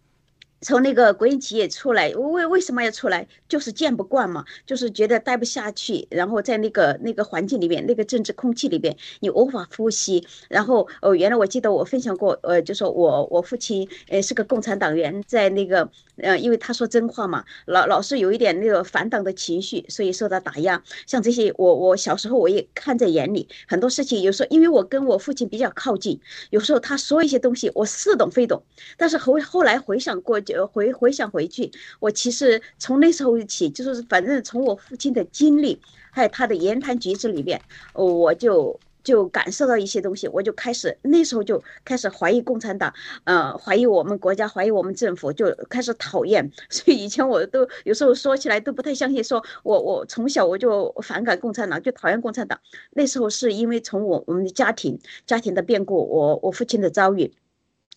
[0.67, 3.25] 从那个国营企业出来，为为什么要出来？
[3.47, 6.05] 就是见不惯嘛，就是觉得待不下去。
[6.11, 10.27] 然后在那个那个环境里面，那个政治空气里边，你无法呼吸。
[10.49, 20.83] 然后哦，原来我记得我分享过，呃，就说我我父亲呃是个共产党员，在那个呃，因为他说真话嘛，老老是有一点那个反党的情绪，所以受到打压。
[21.05, 28.61] 像这些，我我小时候我也看在眼里，很多事情有时候因为我跟我父亲比较靠近，有时候他说一些东西，我似懂非懂。
[28.97, 30.41] 但是后后来回想过。
[30.47, 35.79] 就回回想回去，我其实从那时候起，就是反正从我父亲的经历，
[36.11, 37.61] 还有他的言谈举止里面，
[37.93, 42.93] 我就就感受到一些东西，我就开始那时候就开始怀疑共产党，
[43.23, 46.51] 呃，怀疑我们国家，怀疑我们政府，就开始讨厌。
[46.69, 52.59] 所以以前我都有时候说起来都不太相信，说我我从小我就反感共产党，就讨厌共产党。
[52.91, 57.31] 那时候是因为从我我们的家庭家庭的变故，我我父亲的遭遇。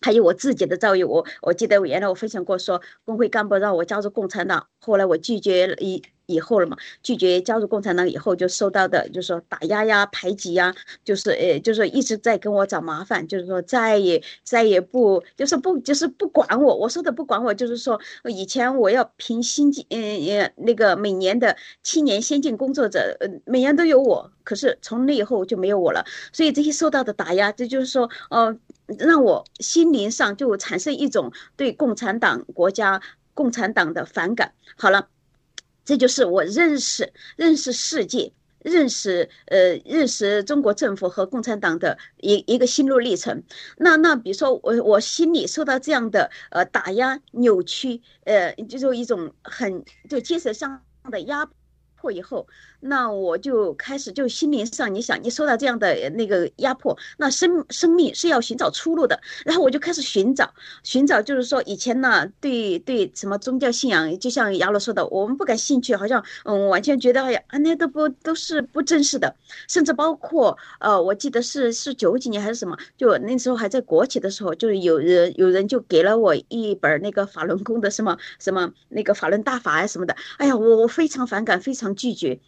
[0.01, 6.03] 还有我自己的遭遇，我我记得我原来我分享过，说工会干部让我加入共产党，后来我拒绝了一。
[6.31, 16.75] 以后了嘛，拒绝加入共产党以后就受到的，就是说打压呀、排挤呀，就是呃，就是一直在跟我找麻烦，就是说再也再也不就是不就是不管我。
[16.75, 26.05] 我说的不管我，就是说以前我要凭新进，嗯呃那个每年的青年先进工作者，呃每年都有我，可是从那以后就没有我了。
[26.33, 28.55] 所以这些受到的打压，这就是说，呃，
[28.97, 33.01] 让我心灵上就产生一种对共产党国家、
[33.33, 34.53] 共产党的反感。
[34.77, 35.07] 好了。
[35.83, 43.43] 这就是我认识、认识世界、认识呃、认识中国政府和共产党的一一个心路历程。
[43.77, 51.49] 那那比如说我我心里受到这样的呃打压、扭曲，呃，就是一种很就精神上的压
[51.95, 52.47] 迫以后。
[52.81, 59.19] 那我就开始就心灵上，你想你受到这样的那个压迫，那生生命是要寻找出路的。
[59.45, 69.35] 然后我就开始寻找，寻找就是说以前呢，对对什么宗教信仰，就像亚罗说的，我们不感兴趣，好像嗯完全觉得哎呀，那都不都是不真实的。
[69.67, 80.15] 甚至包括呃，我记得是是九几年还是什么，就那时候还在国企的时候，就是有人有人就给了我一本那个法轮功的什么什么那个法轮大法啊什么的。
[80.37, 82.39] 哎呀，我我非常反感，非常拒绝。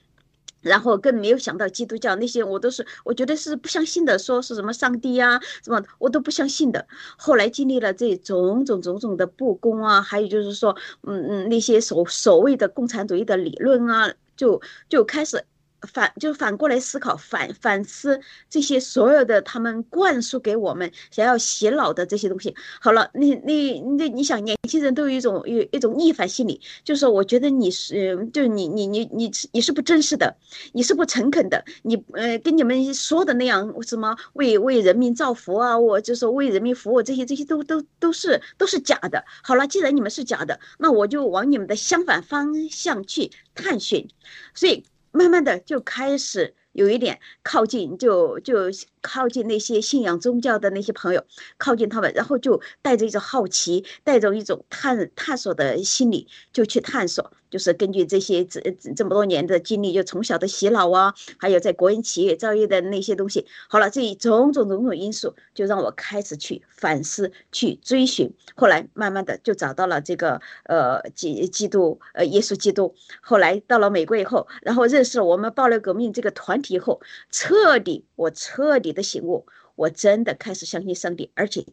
[0.63, 6.87] 然后更没有想到基督教那些，我都是我觉得是不相信的，说是什么上帝呀，什么我都不相信的。
[7.17, 15.43] 后来经历了这种种种种的不公啊，还有就是说，嗯嗯，那些所所谓的共产主义的理论啊，就就开始。
[15.91, 18.19] 反就反过来思考，反反思
[18.49, 22.55] 这些所有的他们灌输给我们想要洗脑的这些东西。
[22.79, 30.35] 好了，你你那你想，年轻人都有一种有一种逆反心理，就是说我觉得你是，就是你你你你你是不真实的，
[30.71, 39.23] 你是不诚恳的，你呃跟你们说的那样什么为为人民造福啊，我就说为人民服务这些这些都都都是都是假的。
[39.43, 44.07] 好了，既然你们是假的，那我就往你们的相反方向去探寻，
[44.53, 44.85] 所以。
[45.13, 48.55] 慢慢的就开始有一点靠近，就就
[49.01, 51.23] 靠近那些信仰宗教的那些朋友，
[51.57, 57.31] 靠近他们，然后就带着一种好奇，带着一种探探索的心理，就去探索。
[57.53, 58.59] 就是根据这些这
[58.95, 68.33] 这么多年的经历，就从小的洗脑啊，还有在国营企业遭遇的那些东西，好了，这一种种种种因素，就让我开始去反思、去追寻。
[68.55, 72.95] 后来慢慢的就找到了这个呃基基督呃耶稣基督。
[73.21, 81.63] 后来到了美国以后，然后认识了我们爆料革命这个团体以后，彻底我彻底的醒悟，我真的开始相信上帝，而且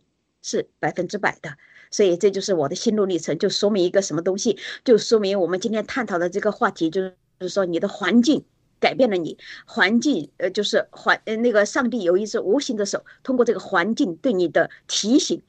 [0.42, 1.56] 是百分之百的。
[1.90, 8.44] 所以这就是我的心路历程，就说明一个什么东西，就说明我们今天探讨的这个话题，就是就是说你的环境
[8.78, 9.36] 改变了你，
[9.66, 15.42] 环境呃就是环呃那个上帝有一只无形的手，通过这个环境对你的提醒，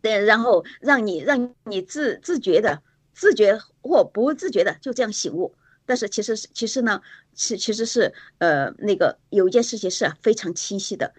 [0.00, 2.80] 对，然后让你让你自自觉的
[3.12, 5.54] 自觉或不自觉的就这样醒悟，
[5.84, 7.00] 但是其实是其实呢
[7.34, 11.12] 是其实是呃那个有一件事情是非常清晰的。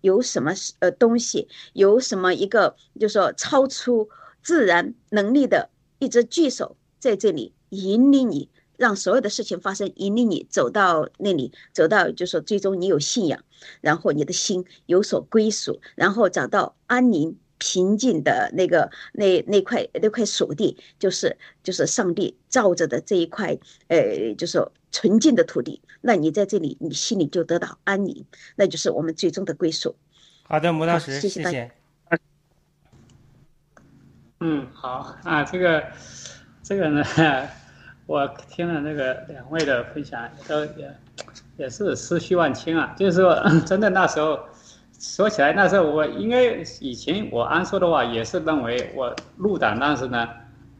[0.00, 4.08] 有什么呃东西，有什么一个，就说超出
[4.42, 13.42] 自然能力的一只巨手在这里引领你，让所有的事情发生，引领你走到那里，走到就说最终你有信仰，
[13.80, 25.82] 然后你的心有所归属，然后找到安宁平静的那个那那块那块属地，就是就是上帝照着的这一块，呃，就是纯净的土地。
[26.00, 28.24] 那你在这里，你心里就得到安宁，
[28.56, 29.96] 那就是我们最终的归宿。
[30.44, 31.68] 好的，穆老师，谢谢大家。
[34.40, 35.84] 嗯，好啊，这个
[36.62, 37.04] 这个呢，
[38.06, 40.96] 我听了那个两位的分享，都也
[41.56, 42.94] 也是思绪万千啊。
[42.96, 44.38] 就是说， 真的那时候
[44.98, 46.44] 说起来，那时候我应该
[46.80, 50.28] 以前我安说的话，也是认为我入党当时呢。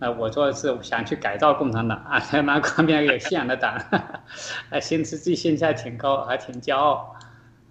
[0.01, 3.75] 啊，我说是想去改造共产党啊， 蛮光边有信仰的党，
[4.71, 7.17] 啊，心自己心还挺高，还挺骄傲，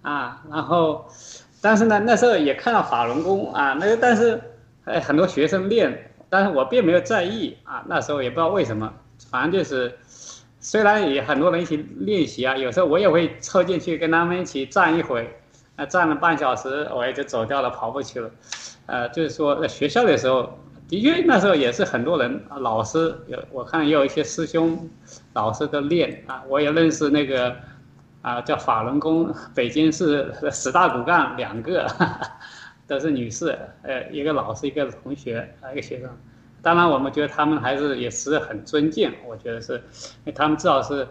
[0.02, 1.06] 啊，然后，
[1.62, 4.38] 但是呢，那时候也看到法轮功啊，那个但是，
[4.84, 8.92] 呃，很多学生练，但是我并没有在意啊，那时候也不知道为什么，
[9.30, 9.96] 反正就是，
[10.60, 15.34] 虽然也很多人一起练习啊，有时候我也会凑进去跟他们一起站一会，
[15.76, 18.30] 啊，站了半小时我也就走掉了，跑步去了，
[18.84, 20.58] 呃，就是说在学校的时候。
[20.88, 24.88] 的确，那时候也是很多人，老师有我看也有一些师兄，
[25.34, 26.42] 老师的练啊。
[26.48, 27.54] 我也认识那个，
[28.22, 31.86] 啊叫法轮功，北京市十大骨干两个，
[32.88, 36.08] 都是女士，呃一个老师一个同学啊一个学生。
[36.62, 39.82] 当然我们觉得他们还是也是很尊敬，我觉得是，
[40.34, 41.06] 他们至少是，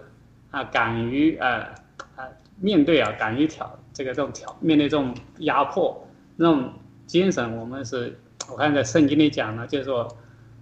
[0.50, 1.70] 啊敢于啊
[2.16, 2.26] 啊
[2.60, 6.04] 面对啊敢于挑这个这种挑面对这种压迫
[6.36, 6.74] 那种
[7.06, 8.20] 精神，我们是。
[8.50, 10.08] 我看在圣经里讲呢，就是说，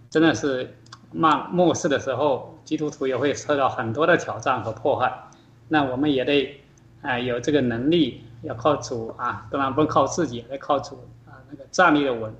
[0.09, 0.75] 真的是
[1.11, 5.13] 末末世的时候，基督徒也会受到很多的挑战和迫害。
[5.67, 6.61] 那我们也得
[7.01, 12.33] 啊有这个能力，要靠主啊，当然不靠自己，得靠主啊，那个站立的稳，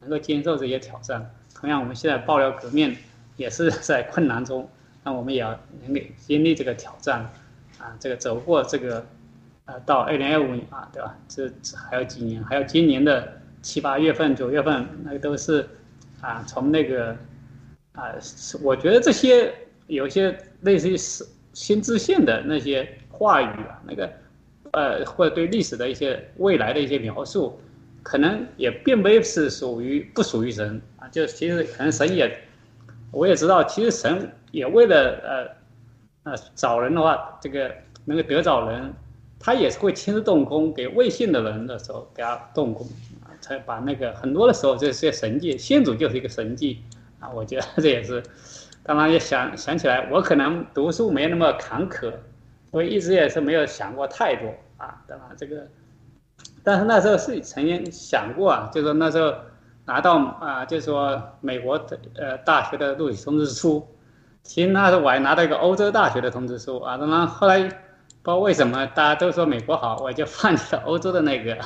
[0.00, 1.30] 能够接受这些挑战。
[1.54, 2.96] 同样，我们现在爆料革命
[3.36, 4.68] 也是在困难中，
[5.02, 7.30] 那我们也要能给经历这个挑战
[7.78, 9.04] 啊，这个走过这个
[9.64, 11.16] 啊，到二零二五年啊，对吧？
[11.28, 11.50] 这
[11.88, 15.68] 还有几年，还有今年的七八月份、九月份，那个都是
[16.20, 17.16] 啊，从那个。
[17.98, 18.12] 啊，
[18.62, 19.50] 我觉得这些
[19.86, 24.12] 有些类似于是新知县的那些话语啊，那个
[24.72, 27.58] 呃，或者对历史的一些未来的一些描述，
[28.02, 31.08] 可能也并非是属于不属于神啊。
[31.08, 32.30] 就其实可能神也，
[33.10, 35.56] 我也知道，其实神也为了
[36.24, 38.92] 呃呃找人的话，这个能够得找人，
[39.40, 42.86] 他也是会亲自动工给未信的人的时候给他动工，
[43.46, 46.82] 才把那个很多的时候这些神迹，先祖就是一个神迹。
[47.18, 48.22] 啊，我觉得这也是，
[48.82, 52.12] 当然也想想起来，我可能读书没那么坎坷，
[52.70, 55.30] 我一直也是没有想过太多啊，对吧？
[55.34, 55.66] 这个，
[56.62, 59.32] 但是那时候是曾经想过啊，就说那时候
[59.86, 63.88] 拿到啊，就是说美国的呃大学的录取通知书，
[64.42, 67.74] 其实那时候我还拿到一个欧洲大学的通知书啊，当然后来不知
[68.24, 71.56] 道为什么大家都说美国好，我就放弃了欧洲的那个，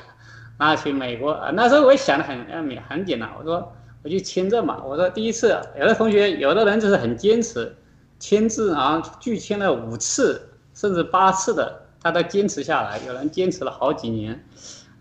[0.61, 1.51] 拿去美国啊。
[1.53, 3.73] 那时候我也想的很很很简单，我说。
[4.03, 7.77] 我去签证嘛，我说第一次，有的同学，有的人就是很坚持，
[8.19, 10.41] 签字啊，拒签了五次
[10.73, 12.99] 甚至八次的，他都坚持下来。
[13.07, 14.43] 有人坚持了好几年，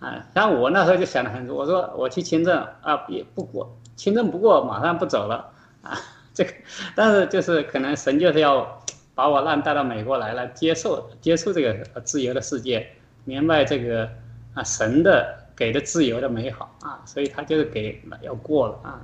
[0.01, 5.49] 啊，像我那时候就想的很多，我说我去签证啊，也不过，签证不过马上不走了
[5.81, 5.97] 啊，
[6.33, 6.51] 这个，
[6.93, 8.83] 但是就是可能神就是要
[9.15, 12.85] 把我让带到美国来了，接受接受这个自由的世界，
[13.23, 14.09] 明白这个
[14.55, 15.38] 啊神的。
[15.59, 19.01] 给的自由的美好啊，所以他就是给要过了啊，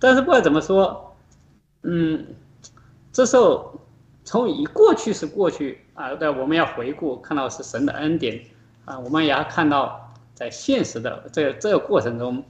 [0.00, 1.16] 但是不管怎么说，
[1.84, 2.26] 嗯，
[3.12, 3.80] 这时候
[4.24, 8.42] 从已过去是过去啊，但我们要回顾，看到是神的恩典
[8.84, 12.42] 啊，我们也要看到在现实的这这个过程中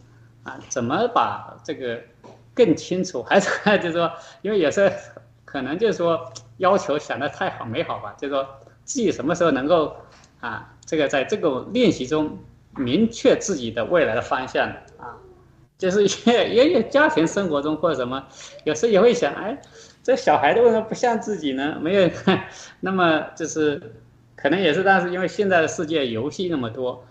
[0.44, 2.00] 啊，怎么把这个
[2.54, 3.50] 更清楚，还是
[3.84, 4.90] 就是说，因为也是
[5.44, 8.48] 可能就是说要求想的太好美好吧，就是说
[8.84, 9.94] 自己什么时候能够
[10.40, 12.38] 啊，这个在这个练习中。
[12.76, 14.68] 明确自己的未来的方向
[14.98, 15.16] 啊，
[15.78, 18.24] 就是也也有家庭生活中或者什么，
[18.64, 19.60] 有时也会想，哎，
[20.02, 21.76] 这小孩子为什么不像自己呢？
[21.80, 22.10] 没有，
[22.80, 23.80] 那么就是
[24.36, 27.04] 可能也是，但是因为现在的世界游戏那么多，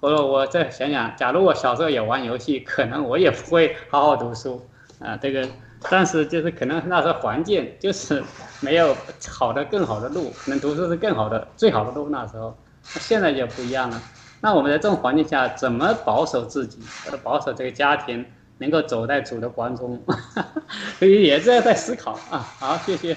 [0.00, 4.60] 或者我再想想，假如我小时候也玩游戏，可能我也不会好好读书
[4.98, 5.16] 啊。
[5.16, 5.48] 这个，
[5.90, 8.22] 但是就是可能那时候环境就是
[8.60, 8.96] 没有
[9.28, 12.08] 好的更好的路，可能读书是更好的最好的路。
[12.08, 12.56] 那时候，
[12.98, 14.02] 现在就不一样了。
[14.40, 18.24] 那我们在这种环境下，怎么保守自己，或者保守这个家庭，
[18.58, 20.02] 能够走在主的光中？
[20.98, 22.38] 所以也在在思考啊。
[22.58, 23.16] 好，谢谢。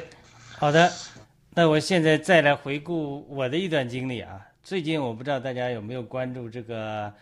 [0.57, 0.91] 好的，
[1.55, 4.39] 那我现在再来回顾我的一段经历啊。
[4.61, 7.13] 最近我不知道大家有没有关注这个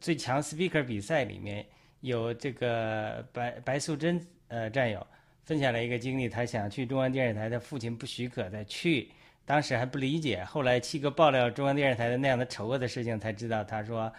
[0.00, 1.64] 最强 speaker 比赛里面
[2.00, 5.06] 有这个白白素贞呃战友
[5.44, 9.10] 分享了一个经历，他想去中央电视台，他父亲不许可再去。
[9.48, 14.12] 当时还不理解，后来七哥爆料中央电视台的那样的丑恶的事情，才知道他说，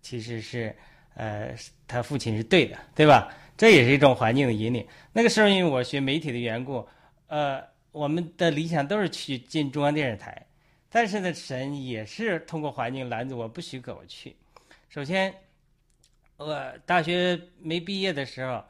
[0.00, 0.74] 其实是，
[1.16, 1.54] 呃，
[1.86, 3.30] 他父亲是对的，对吧？
[3.58, 4.88] 这也是一种环境的引领。
[5.12, 6.88] 那个时候因为我学媒体的缘故，
[7.26, 7.62] 呃，
[7.92, 10.46] 我们的理想都是去进中央电视台，
[10.88, 14.34] 但是呢，神也是通过环境拦着我，不许可我去。
[14.88, 15.34] 首先，
[16.38, 18.64] 我大学没毕业的时候，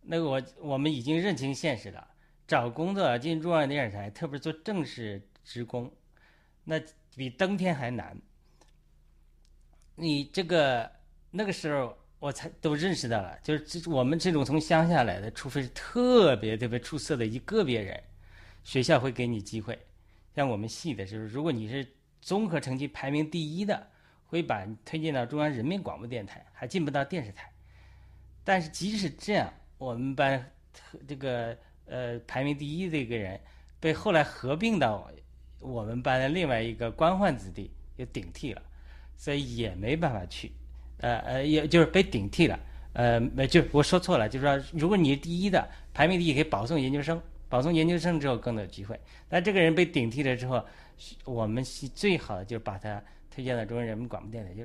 [0.00, 2.08] 那个我我们已经认清现实了，
[2.48, 5.20] 找工作进中央电视台，特别是做正式。
[5.44, 5.92] 职工，
[6.64, 6.80] 那
[7.14, 8.16] 比登天还难。
[9.96, 10.90] 你这个
[11.30, 18.02] 那个时候，我才都认识到了，就是我们这种从乡下来的，除非是特别特别出色的一个别人，
[18.64, 19.78] 学校会给你机会。
[20.34, 21.86] 像我们系的就是，如果你是
[22.22, 23.86] 综合成绩排名第一的，
[24.26, 27.52] 会把你推荐到中央人民广播电台，还进不到电视台。
[28.42, 30.50] 但是即使这样，我们班
[31.06, 33.38] 这个呃排名第一的一个人，
[33.78, 35.10] 被后来合并到。
[35.60, 38.62] 我们班的另外一个官宦子弟又顶替了，
[39.14, 40.50] 所以也没办法去，
[40.98, 42.58] 呃呃，也就是被顶替了，
[42.94, 48.98] 呃，没就我说错了，就是说，如果你是第一的，排名第一，可以保送研究生，保送研究生之后更有机会。
[49.28, 50.64] 但这个人被顶替了之后，
[51.24, 54.64] 我们是最好的就是把他推荐到中央人民广播电台，就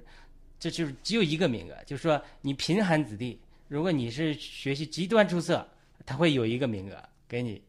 [0.57, 3.37] 这就是只有一个名额，就是说你贫寒子弟，
[3.67, 5.67] 如果你是学习极端出色，
[6.05, 7.61] 他会有一个名额给你，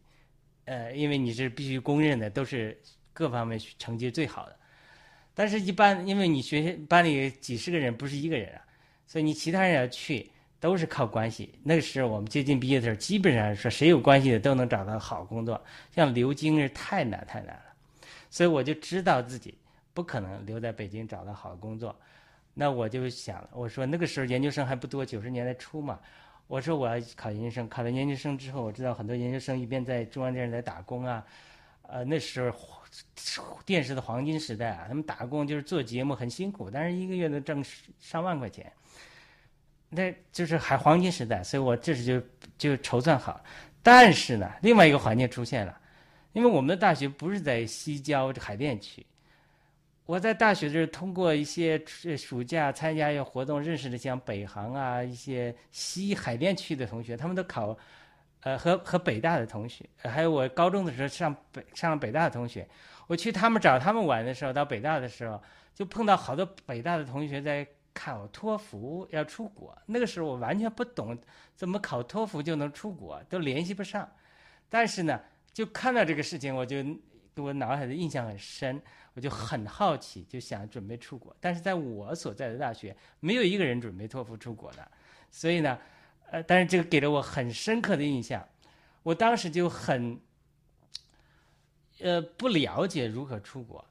[0.66, 2.81] 呃，因为你是必须公认的，都是。
[3.16, 4.54] 各方面成绩最好的，
[5.32, 8.60] 但是，一般因为你学班里几十个人不是一个人啊，
[9.06, 11.54] 所以你其他人要去，都是靠关系。
[11.62, 15.58] 那个时候我们接近毕业的时候，基本上说谁有关系的都能找到好工作。
[15.90, 17.62] 像留京是太难太难了，
[18.28, 19.54] 所以我就知道自己
[19.94, 21.98] 不可能留在北京找到好工作。
[22.52, 25.98] 那我就想，我说那个时候研究生还不多，九十年代初嘛。
[26.48, 31.24] 我说我要考研究生，考了研究生之后，我知道很多研究生一边在中央电视台打工啊，
[31.89, 32.57] 呃，那时候
[33.64, 37.64] 电视的黄金时代啊，他们打工就是做节目很辛苦，但是一个月能挣
[37.99, 38.72] 上万块钱，
[39.89, 42.20] 那就是还黄金时代，所以我这时就
[42.59, 43.43] 就筹算好。
[43.82, 45.80] 但是呢，另外一个环境出现了，
[46.32, 49.05] 因为我们的大学不是在西郊海淀区。
[50.07, 51.84] 我在大学的时候，通过一些
[52.16, 57.76] 暑假参加一些活动，认识的像北航啊一些西海淀区的同学，他们都考，
[58.47, 62.64] 呃和和北大的同学，还有我高中的时候上北上了北大的同学，
[63.09, 65.42] 我去他们找他们玩的时候，到北大的时候，
[65.74, 71.18] 就碰到好多北大的同学在考托福要出国，那个时候我完全不懂
[71.57, 74.09] 怎么考托福就能出国，都联系不上，
[74.68, 75.20] 但是呢，
[75.53, 76.76] 就看到这个事情，我就
[77.34, 78.80] 给我脑海的印象很深。
[79.16, 84.86] 我就很好奇，就想准备出国，但是在我所在的大学，没有一个人准备托福出国的，
[85.30, 85.78] 所以呢，
[86.31, 88.47] 呃，但是这个给了我很深刻的印象，
[89.03, 90.20] 我当时就很，
[92.01, 93.85] 呃，不了解如何出国，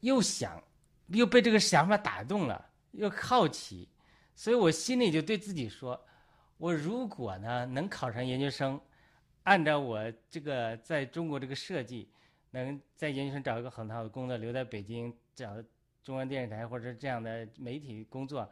[0.00, 0.62] 又想，
[1.08, 3.88] 又被这个想法打动了，又好奇，
[4.34, 6.00] 所以我心里就对自己说，
[6.58, 8.80] 我如果呢能考上研究生，
[9.42, 12.08] 按照我这个在中国这个设计。
[12.52, 15.62] 能在研究生找一个很好的工作，留在北京找
[16.02, 18.50] 中央电视台或者这样的媒体工作，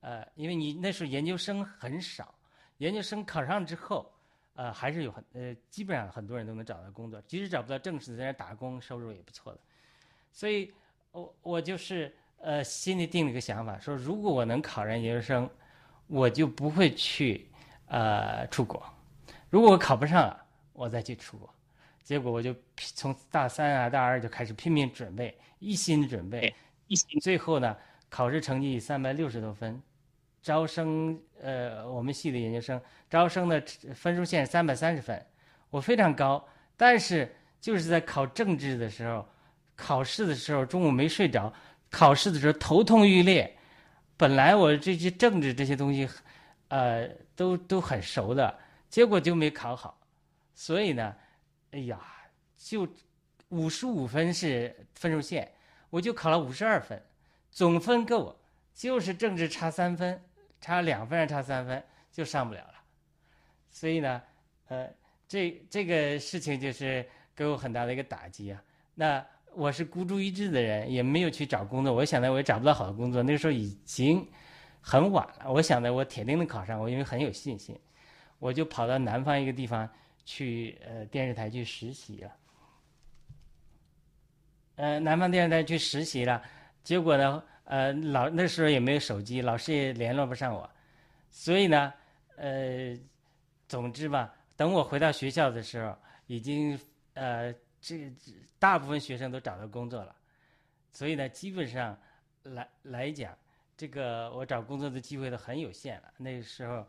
[0.00, 2.34] 呃，因为你那时候研究生很少，
[2.82, 4.10] 研究生考上之后，
[4.54, 9.60] 呃，还是有很呃，基本上很多人都能找到工作，即使找不到正式的，在那打工收入也不错的。
[10.32, 10.72] 所以，
[11.12, 15.48] 我我就是呃，心里定了一个想法，说如果我能考上研究生，
[16.08, 17.46] 我就不会去
[17.86, 18.82] 呃出国；
[19.48, 20.36] 如果我考不上，
[20.72, 21.48] 我再去出国。
[22.02, 26.52] 结果我就从大三啊、大二就开始拼命准备，一心准备，
[26.88, 27.20] 一心。
[27.20, 27.76] 最后呢，
[28.10, 29.80] 考试成绩三百六十多分，
[30.42, 33.62] 招生呃，我们系的研究生招生的
[33.94, 35.24] 分数线三百三十分，
[35.70, 36.44] 我非常高。
[36.76, 39.26] 但是就是在考政治的时候，
[39.76, 41.52] 考试的时候中午没睡着，
[41.90, 43.56] 考试的时候头痛欲裂。
[44.16, 46.08] 本来我这些政治这些东西，
[46.68, 49.98] 呃，都都很熟的，结果就没考好，
[50.54, 51.14] 所以呢。
[51.72, 51.98] 哎呀，
[52.58, 52.86] 就
[53.48, 55.50] 五十五分是分数线，
[55.88, 57.02] 我就考了五十二分，
[57.50, 58.38] 总分够，
[58.74, 60.22] 就是政治差三分，
[60.62, 62.74] 差两分还差三分就上不了了。
[63.70, 64.22] 所以呢，
[64.68, 64.88] 呃，
[65.28, 67.06] 这这个事情就是
[67.36, 68.62] 给我很大的一个打击啊。
[68.94, 71.92] 那我是孤注一掷的人，也没有去找工作。
[71.92, 74.26] 我想着我也找不到好的工作，那个时候已经
[74.80, 75.52] 很晚了。
[75.52, 77.78] 我想着我铁定能考上，我因为很有信心，
[78.38, 79.86] 我就跑到南方一个地方。
[80.24, 82.32] 去呃电视台去实习了，
[84.76, 86.40] 呃南方电视台去实习了，
[86.84, 87.42] 结果呢
[87.72, 90.68] 呃老那时候也没有手机，老师也联络不上我，
[91.30, 91.90] 所以呢
[92.36, 92.94] 呃
[93.66, 95.96] 总之吧，等我回到学校的时候，
[96.26, 96.78] 已经
[97.14, 97.50] 呃
[97.80, 98.12] 这
[98.58, 100.14] 大部分学生都找到工作了，
[100.92, 101.98] 所以呢基本上
[102.42, 103.34] 来来讲，
[103.74, 106.86] 这个我找工作的机会都很有限了，那个时候。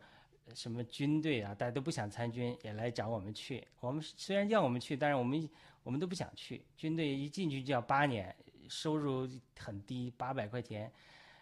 [0.54, 3.66] 什么军队啊，大家都不想参军，也来找我们去。
[3.80, 5.48] 我们虽然叫我们去，但是我们
[5.82, 6.62] 我们都不想去。
[6.76, 8.36] 军队一进去就要八年，
[8.68, 10.90] 收入很低，八百块钱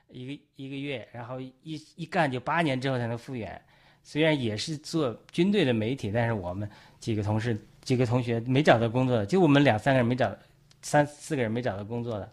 [0.08, 3.60] 一个一个月，然后一一干就八年之后才能复员。
[4.02, 6.68] 虽然也是做军队的媒体，但是我们
[6.98, 10.36] 几个同事、几个同学没找到工作的，就我们两三个人没找，
[10.82, 12.32] 三四个人没找到工作的，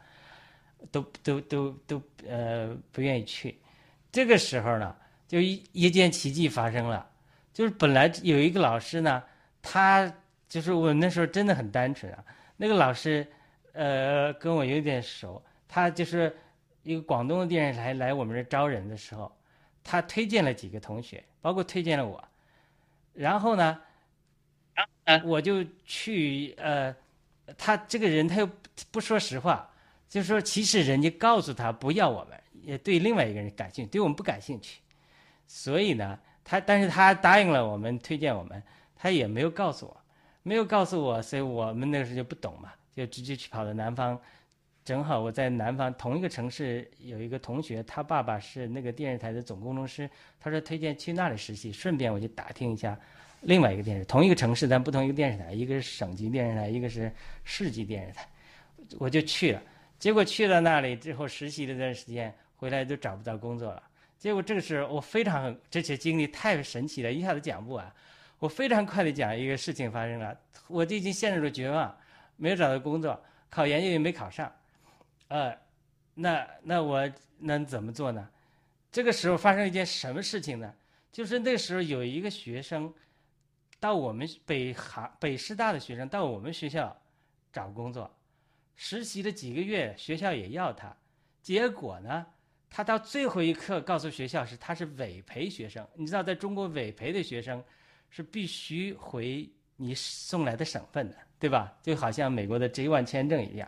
[0.92, 3.60] 都都都都呃不愿意去。
[4.12, 4.96] 这个时候呢？
[5.28, 7.08] 就一一件奇迹发生了，
[7.54, 9.22] 就是本来有一个老师呢，
[9.62, 10.12] 他
[10.48, 12.26] 就是我那时候真的很单纯啊。
[12.58, 13.28] 那个老师，
[13.80, 16.36] 呃，跟我有点熟，他就是
[16.84, 19.32] 一个广东的电视台来我们这招人的时候，
[19.82, 22.22] 他推荐了几个同学，包括推荐了我。
[23.14, 23.80] 然后呢，
[25.24, 26.94] 我就去呃，
[27.58, 28.50] 他这个人他又
[28.92, 29.72] 不说实话，
[30.10, 34.82] 就说其实人家告诉他不要我们，也对另外一个人感兴趣，对我们不感兴趣。
[35.48, 38.62] 所以呢，他但是他答应了我们推荐我们，
[38.94, 39.98] 他也没有告诉我，
[40.44, 44.20] 没有告诉我，所以我们那个时候就不懂嘛，就直接去跑到南方，
[44.84, 50.10] 正好我在南方同一个城市有一个同学，他爸爸是那个电视台的总工程师，
[50.40, 53.00] 他说推荐去那里实习，顺便我就打听一下
[53.42, 57.12] 另外一个电视，同一个城市但不同一个电视台，一个是省级电视台，一个是
[57.44, 58.28] 市级电视台，
[58.98, 59.62] 我就去了，
[60.00, 63.84] 结果去了那里之后实习了一段时间，回来都找不到工作了。
[64.18, 67.90] 结果这个时候我非常这些经历太神奇了，一下子讲不完。
[68.40, 70.38] 我非常快的讲一个事情发生了，
[70.68, 71.94] 我就已经陷入了绝望，
[72.40, 74.52] 没有找到工作，考研究也没考上，
[75.28, 75.56] 呃，
[76.16, 78.28] 那那我能怎么做呢？
[78.92, 80.74] 这个时候发生一件什么事情呢？
[81.12, 82.92] 就是那时候有一个学生
[83.80, 87.00] 到我们北航北师大的学生到我们学校
[87.52, 88.10] 找工作，
[88.76, 90.96] 实习了几个月，学校也要他，
[91.42, 92.26] 结果呢，
[92.70, 97.64] 他到最后一刻告诉学校是他是委培学生，你知道在中国委培的学生。
[98.12, 101.74] 是必须回你送来的省份的，对吧？
[101.82, 103.68] 就好像美国的 J1 签证一样，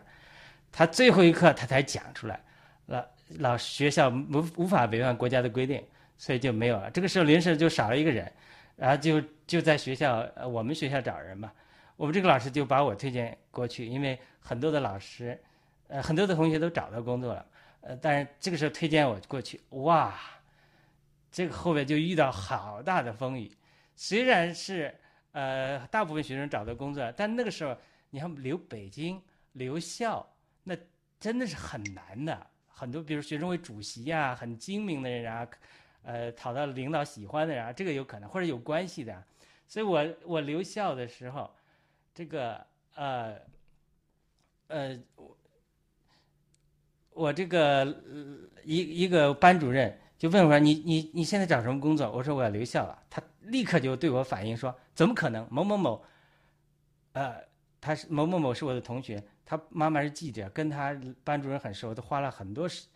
[0.70, 2.38] 他最后一刻他才讲出来，
[2.86, 3.04] 老
[3.38, 5.82] 老学校无无法违反国家的规定，
[6.18, 6.90] 所以就没有了。
[6.90, 8.30] 这个时候临时就少了一个人，
[8.76, 11.50] 然后就就在学校，呃，我们学校找人嘛，
[11.96, 15.40] 我们这个老师就把我推荐过去，因为很多的老师，
[15.88, 17.46] 呃，很多的同学都找到工作了，
[17.80, 20.14] 呃，但是这个时候推荐我过去，哇，
[21.30, 23.50] 这个后面就遇到好大的风雨。
[23.96, 24.94] 虽然是
[25.32, 27.76] 呃大部分学生找到工作，但那个时候
[28.10, 29.20] 你看留北京
[29.52, 30.26] 留校，
[30.62, 30.76] 那
[31.18, 32.46] 真的是很难的。
[32.68, 35.48] 很多比如学生会主席呀，很精明的人啊，
[36.02, 39.22] 呃讨到领导喜欢的人啊，这个有可能或者有关系的。
[39.68, 41.50] 所以我我留校的时候，
[42.14, 43.36] 这个呃
[44.66, 45.36] 呃我
[47.10, 47.84] 我这个
[48.64, 53.22] 一一个班主任就问我：“你你你现在找什么工作？”我说：“我要留校了。”他。
[53.44, 55.46] 立刻就对我反映说：“怎么可能？
[55.50, 56.04] 某某某，
[57.12, 57.42] 呃，
[57.80, 62.86] 他是某某某是我的同学，他妈妈是记者，跟他班主任很熟，都花了很多时，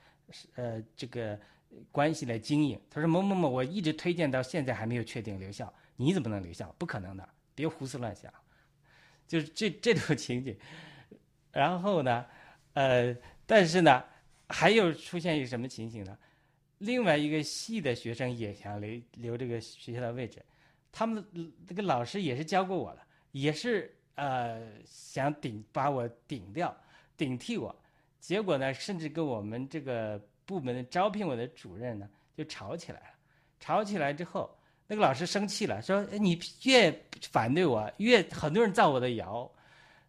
[0.54, 1.38] 呃，这个
[1.90, 2.80] 关系来经营。
[2.90, 6.74] 他说某某某，我一直推荐到现在还没有确定留校，你怎么能留校？
[6.78, 8.32] 不可能的，别胡思乱想。
[9.26, 10.56] 就是这这种情景。
[11.52, 12.24] 然后呢，
[12.74, 13.16] 呃，
[13.46, 14.04] 但是呢，
[14.48, 16.16] 还有出现一个什么情形呢？”
[16.78, 20.44] 另外一个系的学生也想留留这个学校的位置，
[20.92, 21.24] 他们
[21.66, 23.02] 这个老师也是教过我了，
[23.32, 26.76] 也是呃想顶把我顶掉，
[27.16, 27.74] 顶替我，
[28.20, 33.06] 结果呢，甚至跟我们这个部门的招聘我的主任呢就吵起来了，
[33.58, 34.54] 吵起来之后，
[34.86, 36.92] 那个老师生气了，说你越
[37.30, 39.50] 反对我，越很多人造我的谣，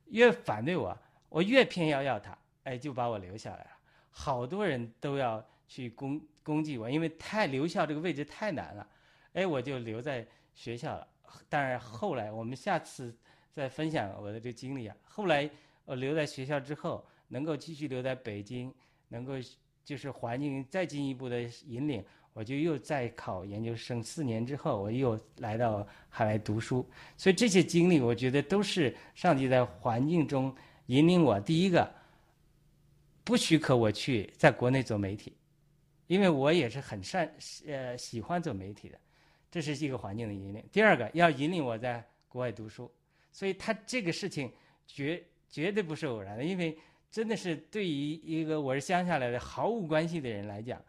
[0.07, 0.97] 越反对我，
[1.29, 3.71] 我越偏要要他，哎，就把我留下来了，
[4.11, 6.21] 好多人都要去攻。
[6.47, 8.87] 攻击我，因为太留校这个位置太难了，
[9.33, 10.25] 哎，我就留在
[10.55, 11.05] 学校了。
[11.49, 13.13] 当然后来我们下次
[13.51, 14.95] 再分享我的这个经历啊。
[15.03, 15.49] 后来
[15.83, 18.73] 我留在学校之后，能够继续留在北京，
[19.09, 19.33] 能够
[19.83, 24.01] 就是环境再进一步的引领，我就又再考研究生。
[24.01, 26.89] 四年之后，我又来到海外读书。
[27.17, 31.37] 所以这些经历，我觉得都是上帝在环境中引领我。
[31.39, 31.93] 第一个，
[33.25, 35.36] 不许可我去在国内做媒体。
[36.07, 37.31] 因为我也是很善
[37.67, 38.97] 呃喜欢做媒体的，
[39.51, 40.63] 这是一个环境的引领。
[40.71, 42.91] 第二个要引领我在国外读书，
[43.31, 44.51] 所以他这个事情
[44.87, 46.77] 绝绝对不是偶然的，因为
[47.11, 50.81] 真的是对于一个我是乡下来的毫无关系的人来讲，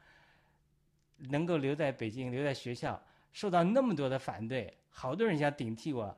[1.16, 3.00] 能够留在北京留在学校，
[3.32, 6.16] 受到那么多的反对，好多人想顶替我，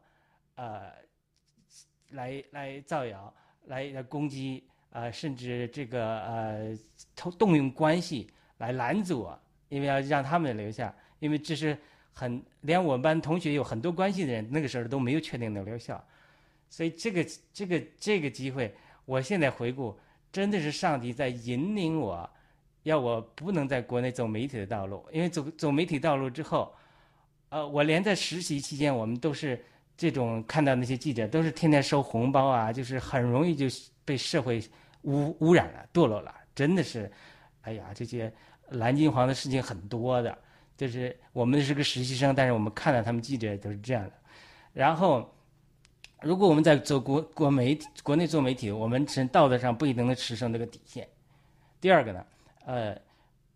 [0.56, 0.92] 呃，
[2.10, 3.32] 来来造谣，
[3.64, 6.78] 来来攻击，啊，甚至这个呃，
[7.16, 8.30] 动动用关系。
[8.60, 9.40] 来拦阻我，
[9.70, 11.76] 因为要让他们留下，因为这是
[12.12, 16.02] 很连我们班同学有很多关系的人，那个时候都没有确定能留校，
[16.68, 18.74] 所以这个这个这个机会，
[19.06, 19.98] 我现在回顾，
[20.30, 22.28] 真的是上帝在引领我，
[22.82, 26.74] 要我不能在国内走媒体的道路，因为走走媒体道路之后，
[27.48, 29.58] 呃，我连在实习期间，我们都是
[29.96, 33.64] 这种看到那些记者都是天天收红包啊，就是很容易就
[34.04, 34.62] 被社会
[35.04, 37.10] 污污染了、堕落了，真的是，
[37.62, 38.30] 哎呀，这些。
[38.70, 40.36] 蓝金黄的事情很多的，
[40.76, 44.12] 就是我们是个实习生，但是我们看到他们记者都是这样的。
[44.72, 45.28] 然后，
[46.22, 51.08] 如果我们在做国国媒国内做媒体，我们从道德上不一定能持守那个底线。
[51.80, 52.26] 第二个呢，
[52.64, 52.96] 呃，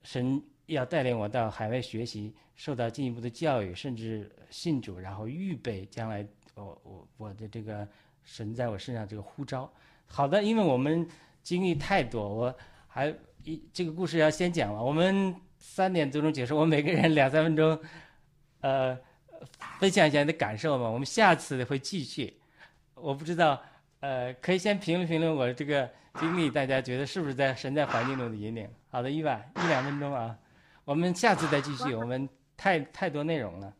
[0.03, 7.87] 神要带领我到海外学习，受到进一步的教育，甚至信主，然后预备将来我我我的这个
[8.25, 9.73] 神在我身上这个呼召。
[10.07, 11.09] 好的，因为我们
[11.43, 12.55] 经历太多，我
[12.89, 13.15] 还。
[13.45, 17.79] 一这个故事要先讲了，我们三点多钟结束，我们每个人两三分钟，
[18.61, 18.99] 呃，
[19.79, 20.89] 分享一下你的感受嘛。
[20.89, 22.41] 我们下次会继续。
[22.95, 23.61] 我不知道，
[24.01, 25.89] 呃，可以先评论评论我这个
[26.19, 28.69] 经历，大家觉得是不是在神在环境中的引领？
[28.89, 30.37] 好的，一万一两分钟啊，
[30.85, 31.95] 我们下次再继续。
[31.95, 32.27] 我们
[32.57, 33.73] 太太多内容了。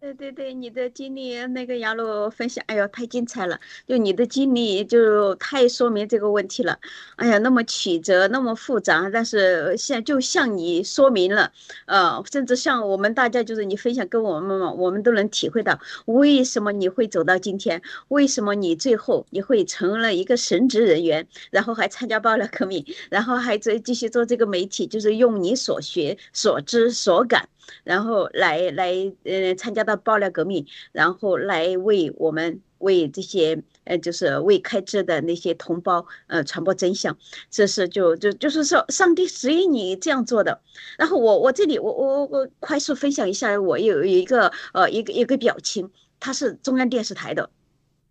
[0.00, 3.58] 对对对，你的经历那个杨璐分享，哎呦，太精彩了！
[3.84, 6.78] 就你的经历就太说明这个问题了。
[7.16, 11.50] 哎呀，那么曲折，那么复杂，但是像就像你说明了，
[11.86, 27.48] 呃，甚至像我们大家就是你分享跟我们嘛，我们都能体会到为什么你会走到今天，为什么你最后你会成了一个神职人员，然后还参加爆料革命，然后还在继续做这个媒体，就是用你所学、所知、所感。
[27.84, 37.16] 然后来来呃参加到爆料革命，然后来为我们为这些呃就是未开支的那些同胞呃传播真相，
[37.50, 40.60] 这是就就就是说上帝指引你这样做的。
[40.96, 45.90] 然后我我这里我我我快速分享一下，我有有一个呃一个一个表情，
[46.20, 47.50] 它是中央电视台的。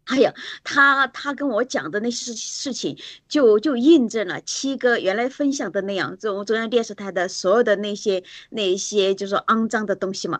[0.07, 0.33] 哎呀，
[0.63, 2.97] 他他跟我讲的那些事情，
[3.27, 10.39] 就就印证了七哥原来分享的那样，中中央电视台的所有的那些那些就是肮脏的东西嘛，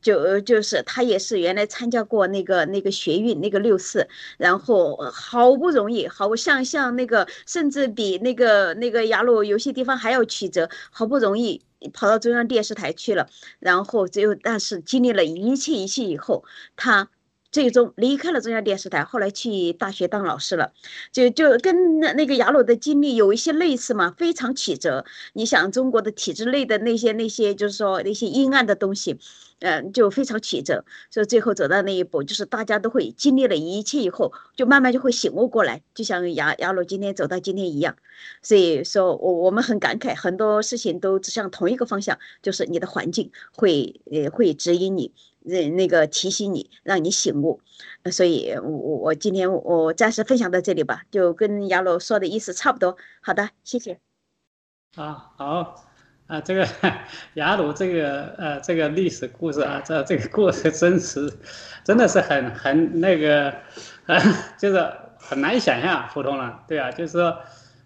[0.00, 4.08] 就就是他也是原来参加过那个那个学运那个六四，
[4.38, 11.60] 然后好不容易，好像像那个甚至比那个那个雅鲁有些地方还要曲折，好不容易
[11.92, 16.44] 跑到中央电视台去了，然后只有但是经历了一切一切以后，
[16.76, 17.08] 他。
[17.50, 20.72] 最终离开了中央电视台，后来去大学当老师了，
[21.12, 25.04] 就就跟那那个雅鲁的经历有一些类似嘛，非常曲折。
[25.32, 29.18] 你想中国的体制内的那些那些，就是说那些阴暗的东西，
[29.60, 30.84] 嗯，就非常曲折。
[31.10, 37.96] 所以最后走到那一步，就是大家都会经历了一切以后，就慢慢就会醒悟过来，就像雅雅鲁今天走到今天一样。
[38.42, 45.12] 所以说我我们很感慨，很多事情都指向同一个方向，就是你的环境会呃会指引你。
[45.48, 47.60] 那那个提醒你，让你醒悟，
[48.12, 52.96] 所以我我我今天我暂时分享到这里吧，就跟雅鲁说的意思差不多。
[53.20, 53.98] 好的，谢谢。
[54.96, 55.86] 啊，好
[56.26, 56.68] 啊，这个
[57.34, 61.32] 雅鲁这个呃这个历史故事啊，这这个故事真实，
[61.84, 63.54] 真的是很很那个，
[64.58, 67.36] 就是很难想象普通人，对啊，就是说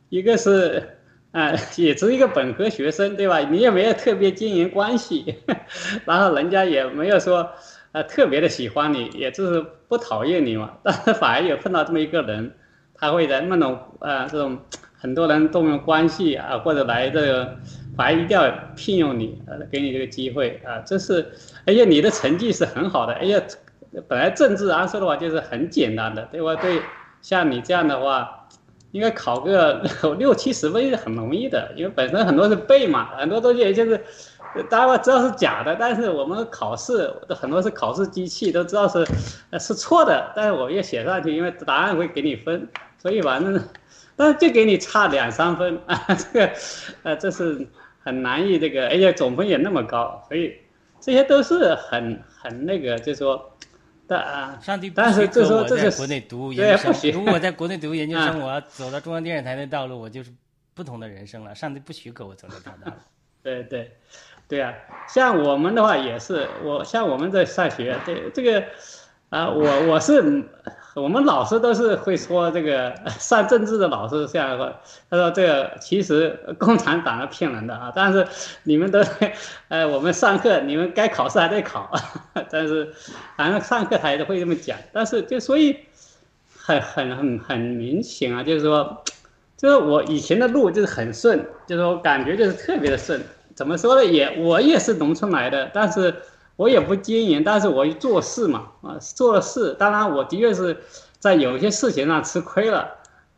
[0.08, 0.98] 一个是。
[1.32, 3.38] 啊，也只是一个本科学生，对吧？
[3.40, 5.34] 你也没有特别经营关系，
[6.04, 7.50] 然后人家也没有说，
[7.92, 10.72] 呃，特别的喜欢你，也就是不讨厌你嘛。
[10.84, 12.52] 但是反而有碰到这么一个人，
[12.94, 14.58] 他会在那种呃这种
[14.98, 17.56] 很多人动用关系啊，或者来这个，
[17.96, 20.80] 反而一定要聘用你，呃，给你这个机会啊。
[20.84, 21.32] 这是，
[21.66, 23.40] 而且你的成绩是很好的，哎呀，
[24.06, 26.54] 本来政治来说的话就是很简单的，对吧？
[26.56, 26.82] 对，
[27.22, 28.38] 像你这样的话。
[28.92, 29.82] 应该考个
[30.18, 33.98] 六七十分是很容易的，因为本身很多是背嘛，很多东西就是，
[34.70, 39.04] 大家知道是假的，但是我们考试很多是考试机器都知道是，
[39.58, 42.68] 是错的，但是我也写上去，因为答案会给你分，
[42.98, 43.58] 所以反正，
[44.14, 46.52] 但是就给你差两三分啊， 这个，
[47.02, 47.66] 呃，这是
[48.02, 50.54] 很难以这个，而且总分也那么高，所以
[51.00, 53.51] 这些都是很很那个，就是说。
[54.08, 60.30] 啊，上帝但是这我在国内读研究生，如果在国内读研究生， 我要走到中央电视台的道路，我就是
[60.74, 61.54] 不同的人生了。
[61.54, 62.92] 上帝不许可我走这条道路。
[63.42, 63.96] 对对，
[64.48, 64.72] 对啊，
[65.08, 68.64] 像我们的话也是，我像我们在上学，这这个。
[69.32, 70.44] 啊，我我是，
[70.94, 74.72] 我们老师都是会说这个 上政治的老师这样说，
[75.08, 78.26] 他说这个其实共产党是骗人的啊，但是
[78.64, 79.02] 你们都，
[79.68, 81.90] 呃，我们上课你们该考试还得考，
[82.50, 82.92] 但是
[83.36, 85.76] 反正上课他也会这么讲，但是就所以
[86.54, 89.02] 很很很很明显啊，就是说，
[89.56, 93.18] 就是我以前的路就是很顺，就是说感觉就是特别的顺，
[93.54, 94.04] 怎么说呢？
[94.04, 96.14] 也我也是农村来的，但是。
[96.56, 99.74] 我也不经营，但是我做事嘛，啊，做了事。
[99.78, 100.76] 当然，我的确是
[101.18, 102.88] 在有些事情上吃亏了。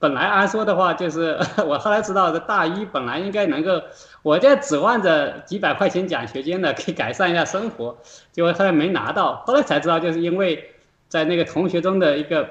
[0.00, 3.80] 本来按说的话，就是 我后来知道，这大一本来应该能够，
[4.22, 7.96] 我在指望着几百块钱奖学金的，可以改善一下生活，
[8.32, 9.42] 结果后来没拿到。
[9.46, 10.72] 后来才知道，就是因为
[11.08, 12.48] 在那个同学中的一个，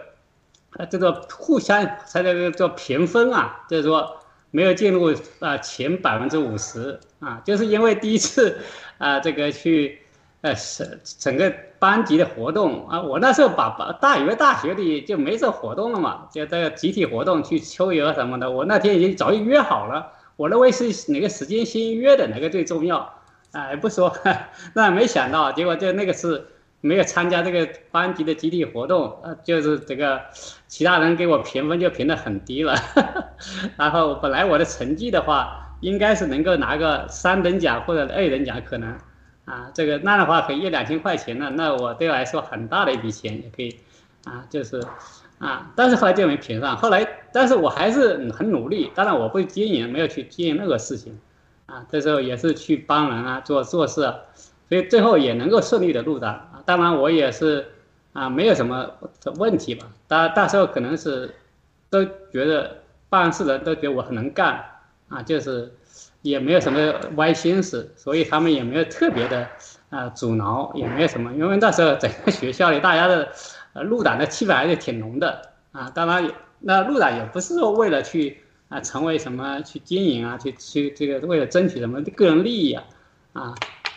[0.77, 4.17] 呃，这个互相才这个叫评分啊，就是说
[4.49, 8.57] 没有进入啊前百分之五十啊，就是因为第一次
[8.97, 9.99] 啊这个去。
[10.43, 20.83] 呃，是整个班级的活动啊，我那时候把把大以为大学里就没这活动了嘛，就这个集体活动去秋游什么的，我那天已经早就约好了，我认为是
[21.13, 23.09] 哪个时间先约的哪个最重要，
[23.53, 24.13] 哎，不说，
[24.75, 26.45] 那没想到，结果就那个是
[26.81, 30.19] 没有参加这个班级的集体活动，呃，就是这个
[30.67, 32.75] 其他人给我评分就评的很低了，
[33.79, 38.93] 然后本来我的成绩的话，应该是能够拿个三等奖或者二等奖可能。
[39.45, 43.77] 啊，这个那的话可以一两千块钱呢，那我对我来说很大的一笔钱也可以，
[44.23, 44.81] 啊，就是，
[45.39, 46.77] 啊，但是后来就没评上。
[46.77, 51.19] 后来，但是我还是很努力，当然我不经营，没有去经营任何事情，
[51.65, 54.01] 啊，这时候也是去帮人啊，做做事，
[54.69, 56.63] 所以最后也能够顺利的入党啊。
[56.65, 57.67] 当然我也是
[58.13, 58.91] 啊，没有什么
[59.35, 59.87] 问题吧。
[60.07, 61.35] 大大时候可能是
[61.89, 62.77] 都觉得
[63.09, 64.63] 办事的都觉得我很能干
[65.13, 65.71] 啊，就是
[66.21, 69.47] 也没有什么歪心思，所以他们也没有特别的
[69.89, 71.31] 啊阻挠，也没有什么。
[71.33, 73.29] 因为那时候整个学校里大家的
[73.73, 75.91] 呃入党的气氛还是挺浓的啊。
[75.93, 78.39] 当然那入党也不是说为了去
[78.69, 82.83] 啊成为什么去经营啊，去去这个为了争取什么个人利益啊
[83.33, 83.55] 啊。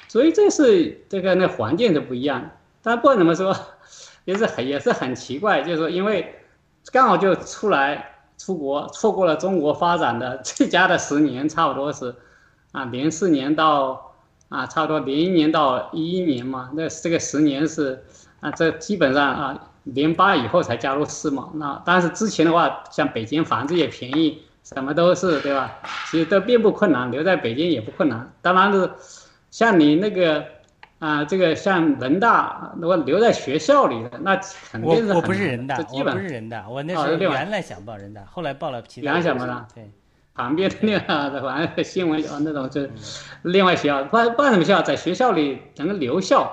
[0.09, 2.51] 所以这是这个那环境是不一样，
[2.83, 3.57] 但不管怎么说，
[4.25, 6.35] 也是很也是很奇怪，就是说因为
[6.93, 12.15] 刚好就出来出国，错过了中国发展的 最佳的十年，差不多是
[12.73, 14.15] 啊零四年到
[14.49, 18.05] 啊差不多零一年到一一年嘛，那这个十年是
[18.41, 25.75] 啊这基本上啊零八以后才加入世贸，那但是之前的话，像北京房子也便宜，什么都是对吧？
[26.11, 28.91] 其实都并不困难，留在北京也不困难，当然是。
[29.49, 30.45] 像你那个
[30.99, 34.35] 啊，这个像人大，如果留在学校里的，那
[34.71, 39.05] 肯定是我我不是人大，我不是人大，我那时候原来想报人大，后来报了其他。
[39.05, 39.91] 原来想报的，对。
[40.35, 40.99] 旁边的那
[41.31, 42.91] 个反正新闻啊那种就是
[43.43, 46.51] 另外学校，办办什么学校，在学校里能够留校，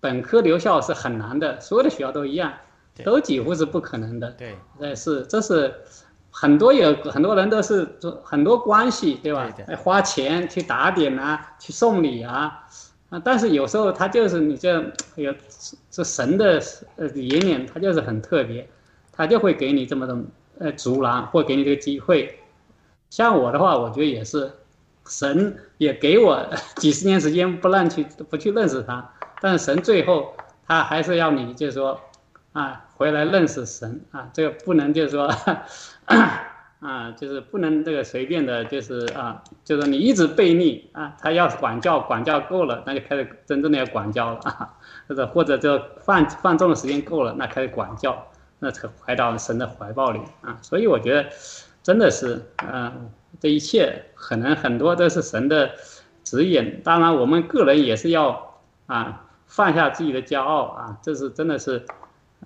[0.00, 2.52] 本科留校是很难的，所有的学校都一样，
[3.04, 4.30] 都几乎是不可能的。
[4.32, 4.56] 对。
[4.80, 5.72] 这是这是。
[6.36, 7.88] 很多有很多人都是
[8.24, 9.48] 很多关系，对吧？
[9.78, 12.63] 花钱去打点啊，去送礼啊，
[13.22, 14.82] 但是有时候他就是你这
[15.16, 15.34] 有
[15.90, 16.60] 这神的
[16.96, 18.66] 呃引领，他就是很特别，
[19.12, 20.16] 他就会给你这么的
[20.58, 22.38] 呃阻拦或给你这个机会。
[23.10, 24.50] 像我的话，我觉得也是，
[25.06, 26.44] 神也给我
[26.76, 30.34] 几十年时间不让去不去认识他，但是神最后
[30.66, 32.00] 他还是要你就是说
[32.52, 35.30] 啊回来认识神啊，这个不能就是说。
[36.84, 44.74] 啊，就是不能这个随便的，就是啊，就是你一直背逆啊，他要是管教，管教够了，那就开始真正的要管教了啊，
[45.08, 48.26] 或者或者就放放纵的时间够了，那开始管教，
[48.58, 50.58] 那才怀到神的怀抱里啊。
[50.60, 51.30] 所以我觉得，
[51.82, 53.10] 真的是，嗯，
[53.40, 55.70] 这一切可能很多都是神的
[56.22, 56.82] 指引。
[56.84, 61.86] 当然，我们个人也是要啊，放下自己的骄傲啊，这是真的是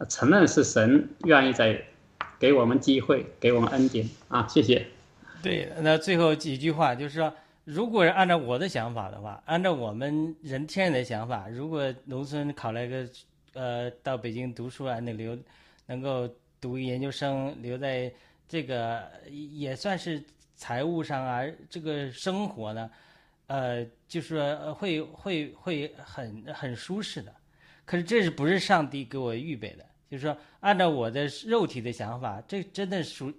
[0.09, 1.82] 承认是神愿意在。
[2.39, 4.47] 给我们机会，给我们恩典啊！
[4.47, 4.86] 谢谢。
[5.43, 7.32] 对，那最后几句话就是说，
[7.64, 13.09] 如果按照我的想法的话，按照我们人天然的想法，如果农村考了一个
[13.55, 15.36] 呃到北京读书啊，那留
[15.86, 16.28] 能够
[16.61, 18.12] 读研究生，留在
[18.49, 20.22] 这个也算是
[20.55, 22.91] 财务上啊，这个生活呢，
[23.49, 27.34] 呃，就是说会会会很很舒适的。
[27.84, 29.84] 可是这是不是上帝给我预备的？
[30.11, 33.31] 就是说，按照我的肉体的想法，这真的属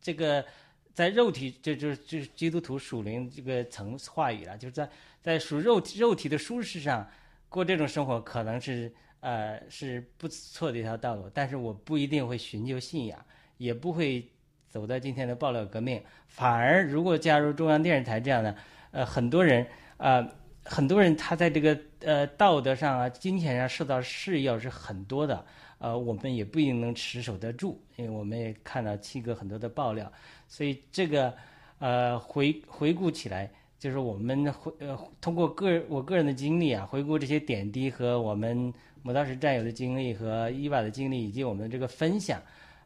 [0.00, 0.44] 这个
[0.92, 4.58] 在肉体，这就是就是基督徒属灵这个层话语了。
[4.58, 4.88] 就是在
[5.22, 7.08] 在属肉体肉体的舒适上
[7.48, 11.30] 过这种生活，可能是呃是不错的一条道路。
[11.32, 13.18] 但是我不一定会寻求信仰，
[13.56, 14.30] 也不会
[14.68, 16.02] 走到今天的爆料革命。
[16.26, 18.54] 反而，如果加入中央电视台这样的，
[18.90, 19.66] 呃，很多人
[19.96, 20.28] 啊，
[20.64, 25.46] 很多人他在这个呃道德上啊、金钱上受到试诱是很多的。
[25.78, 30.12] 呃，我们也不一定能持守得住，因为我们也看到七哥很多的爆料，
[30.48, 31.32] 所以这个
[31.78, 33.48] 呃回回顾起来，
[33.78, 42.42] 就是我们回呃通过个我个人的经历啊，回顾这些点滴和我们磨刀石战友的经历和伊娃的经历以及我们的这个分享，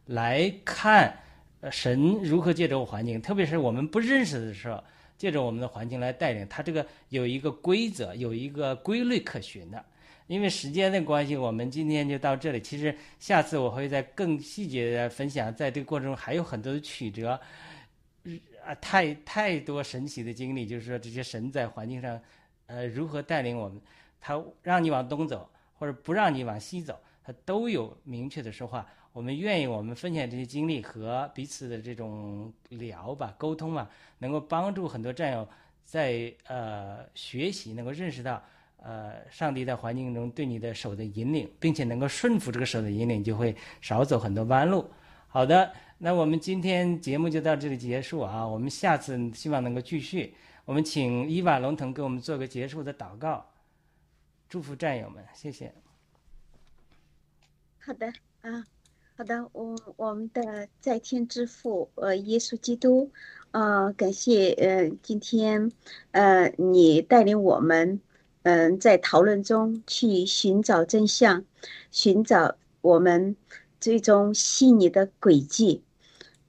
[0.06, 1.16] 来看
[1.70, 4.84] 神如何借着环境，特别是我们不认识的时候，
[5.16, 9.82] 借着我们的环境来带领他，这个有一个规则，有一个规律可循的。
[10.32, 12.58] 因为时间的关系，我们今天就到这里。
[12.58, 17.38] 其实下次我会在更细节的分享，在这个过程中还有很多的曲折，
[18.64, 20.66] 啊，太太多神奇的经历。
[20.66, 22.18] 就是说，这些神在环境上，
[22.64, 23.78] 呃，如何带领我们，
[24.22, 25.46] 他让你往东走，
[25.78, 28.86] 或者不让你往西走，他都有明确的说话。
[29.12, 35.46] 我们愿意我们分享这些经历和彼此的这种聊吧、沟通吧，能够帮助很多战友
[35.84, 38.42] 在呃学习，能够认识到。
[38.84, 44.84] 呃，上帝在环境中对你的手的引领，并且能够顺服这个手的引领，就会少走很多弯路。
[45.28, 48.44] 好的，那我们今天节目就到这里结束啊。
[48.44, 50.34] 我们下次希望能够继续。
[50.64, 53.46] 我们请伊瓦龙腾给我们做个结束的祷告，
[54.48, 55.72] 祝福战友们，谢谢。
[57.78, 58.66] 好的啊，
[59.16, 63.12] 好的，我我们的在天之父，呃，耶稣基督，
[63.52, 65.70] 呃，感谢呃今天
[66.10, 68.00] 呃你带领我们。
[68.42, 71.44] 嗯，在讨论中去寻找真相，
[71.90, 73.36] 寻找我们
[73.80, 75.82] 最终细腻的轨迹。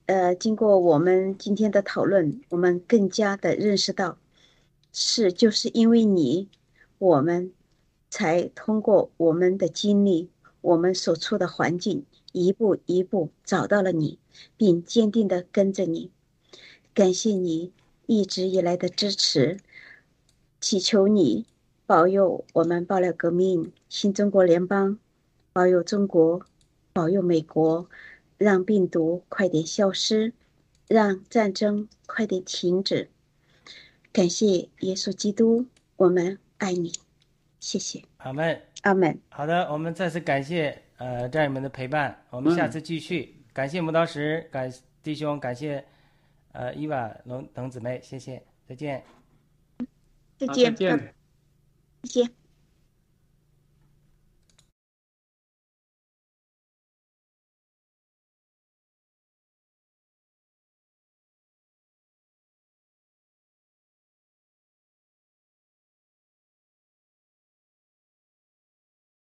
[0.06, 4.18] 呃，经过我们今天的讨论，我们更加的认识到，
[4.92, 6.48] 是就是因为你，
[6.98, 7.52] 我们
[8.10, 10.28] 才通过我们的经历，
[10.60, 14.18] 我们所处的环境，一步一步找到了你，
[14.56, 16.10] 并坚定的跟着你。
[16.92, 17.72] 感谢你
[18.06, 19.58] 一直以来的支持，
[20.60, 21.46] 祈求你
[21.86, 24.98] 保佑我们爆料革命、新中国联邦，
[25.52, 26.40] 保佑中国，
[26.94, 27.86] 保佑美国，
[28.38, 30.32] 让病毒快点消失，
[30.88, 33.10] 让战争快点停止。
[34.12, 35.66] 感谢耶稣基督，
[35.96, 36.90] 我们爱你，
[37.60, 38.58] 谢谢，阿门。
[38.82, 39.18] 阿门。
[39.28, 43.34] 好的，我们再次感谢呃战友们的陪伴，我们下次继续。
[43.52, 44.72] 感谢磨刀石，感
[45.02, 45.84] 弟兄，感谢
[46.52, 49.04] 呃伊娃龙等姊妹，谢谢，再见。
[50.38, 51.14] 再见，再见。
[52.04, 52.43] 再见。